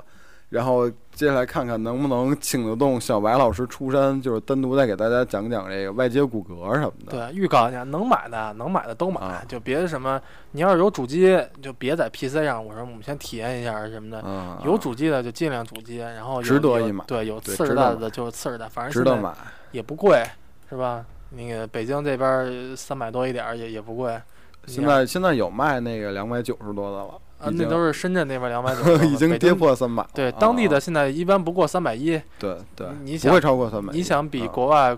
[0.53, 7.31] 然后接下来看看能不能请得动小白老师出山，就是单独再给大家讲讲这个外接骨骼什么的。
[7.31, 12.63] 对，预告一下，能买的能买的都买，就别什么，你要是有主机，就别在 PC 上。
[12.63, 14.23] 我说我们先体验一下什么的。
[14.27, 14.59] 嗯。
[14.63, 17.03] 有主机的就尽量主机，然后值得一买。
[17.07, 19.33] 对，有次世代的就是次世代，反正值得买，
[19.71, 20.23] 也不贵，
[20.69, 21.03] 是吧？
[21.31, 24.21] 那个北京这边三百多一点也也不贵。
[24.67, 27.15] 现在现在有卖那个两百九十多的了。
[27.43, 30.07] 啊，那都是深圳那边两百九， 已经跌破三百。
[30.15, 32.21] 对，当地的现在一般不过三百一。
[32.39, 33.93] 对对，你想不会超过三百。
[33.93, 34.97] 你想比国外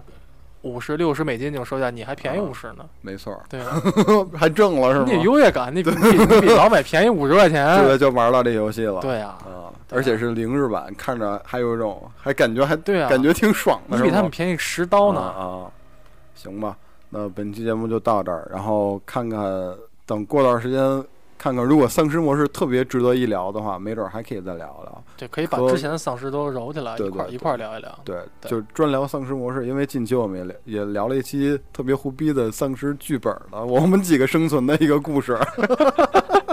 [0.62, 2.84] 五十六十美金这种售价，你还便宜五十呢？
[3.00, 3.38] 没错。
[3.48, 3.60] 对，
[4.36, 5.06] 还挣了是吗？
[5.06, 7.82] 你优越感，你比你比老美便宜五十块钱。
[7.82, 9.00] 对，就玩到这游戏了。
[9.02, 9.36] 对呀。
[9.40, 13.96] 啊，而且是零日版，看着还有一种，还感觉还对啊，感觉挺爽的。
[13.96, 15.20] 你比他们便宜十刀呢。
[15.20, 15.70] 啊，
[16.34, 16.76] 行吧，
[17.10, 19.40] 那本期节目就到这儿，然后看看
[20.06, 21.04] 等过段时间。
[21.44, 25.04] 看看，如果丧尸模式特别值得一聊的话，没准还可以再聊聊。
[25.14, 27.98] 对，可以把之前的丧尸都揉起来一块一块聊一聊。
[28.02, 28.16] 对，
[28.46, 35.34] 就专聊丧尸模式，因为近期我们也聊也聊了一期特别胡逼的丧尸剧本的，我们几个生存的一个故事。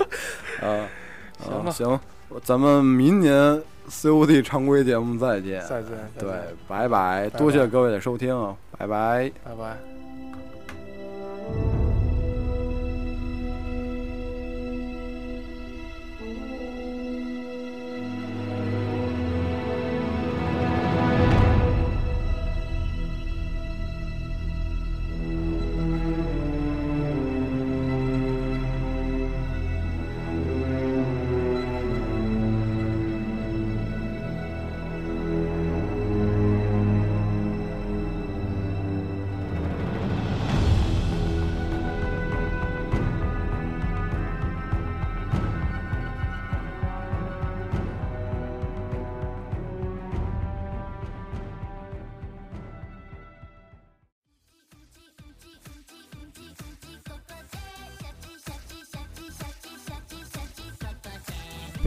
[0.62, 0.86] 啊，
[1.40, 2.00] 行吧，行，
[2.44, 5.62] 咱们明年 COD 常规节目再见。
[5.70, 5.92] 再见。
[6.20, 6.30] 对，
[6.68, 8.36] 拜拜，多谢各位的收听，
[8.78, 9.91] 拜拜，拜拜。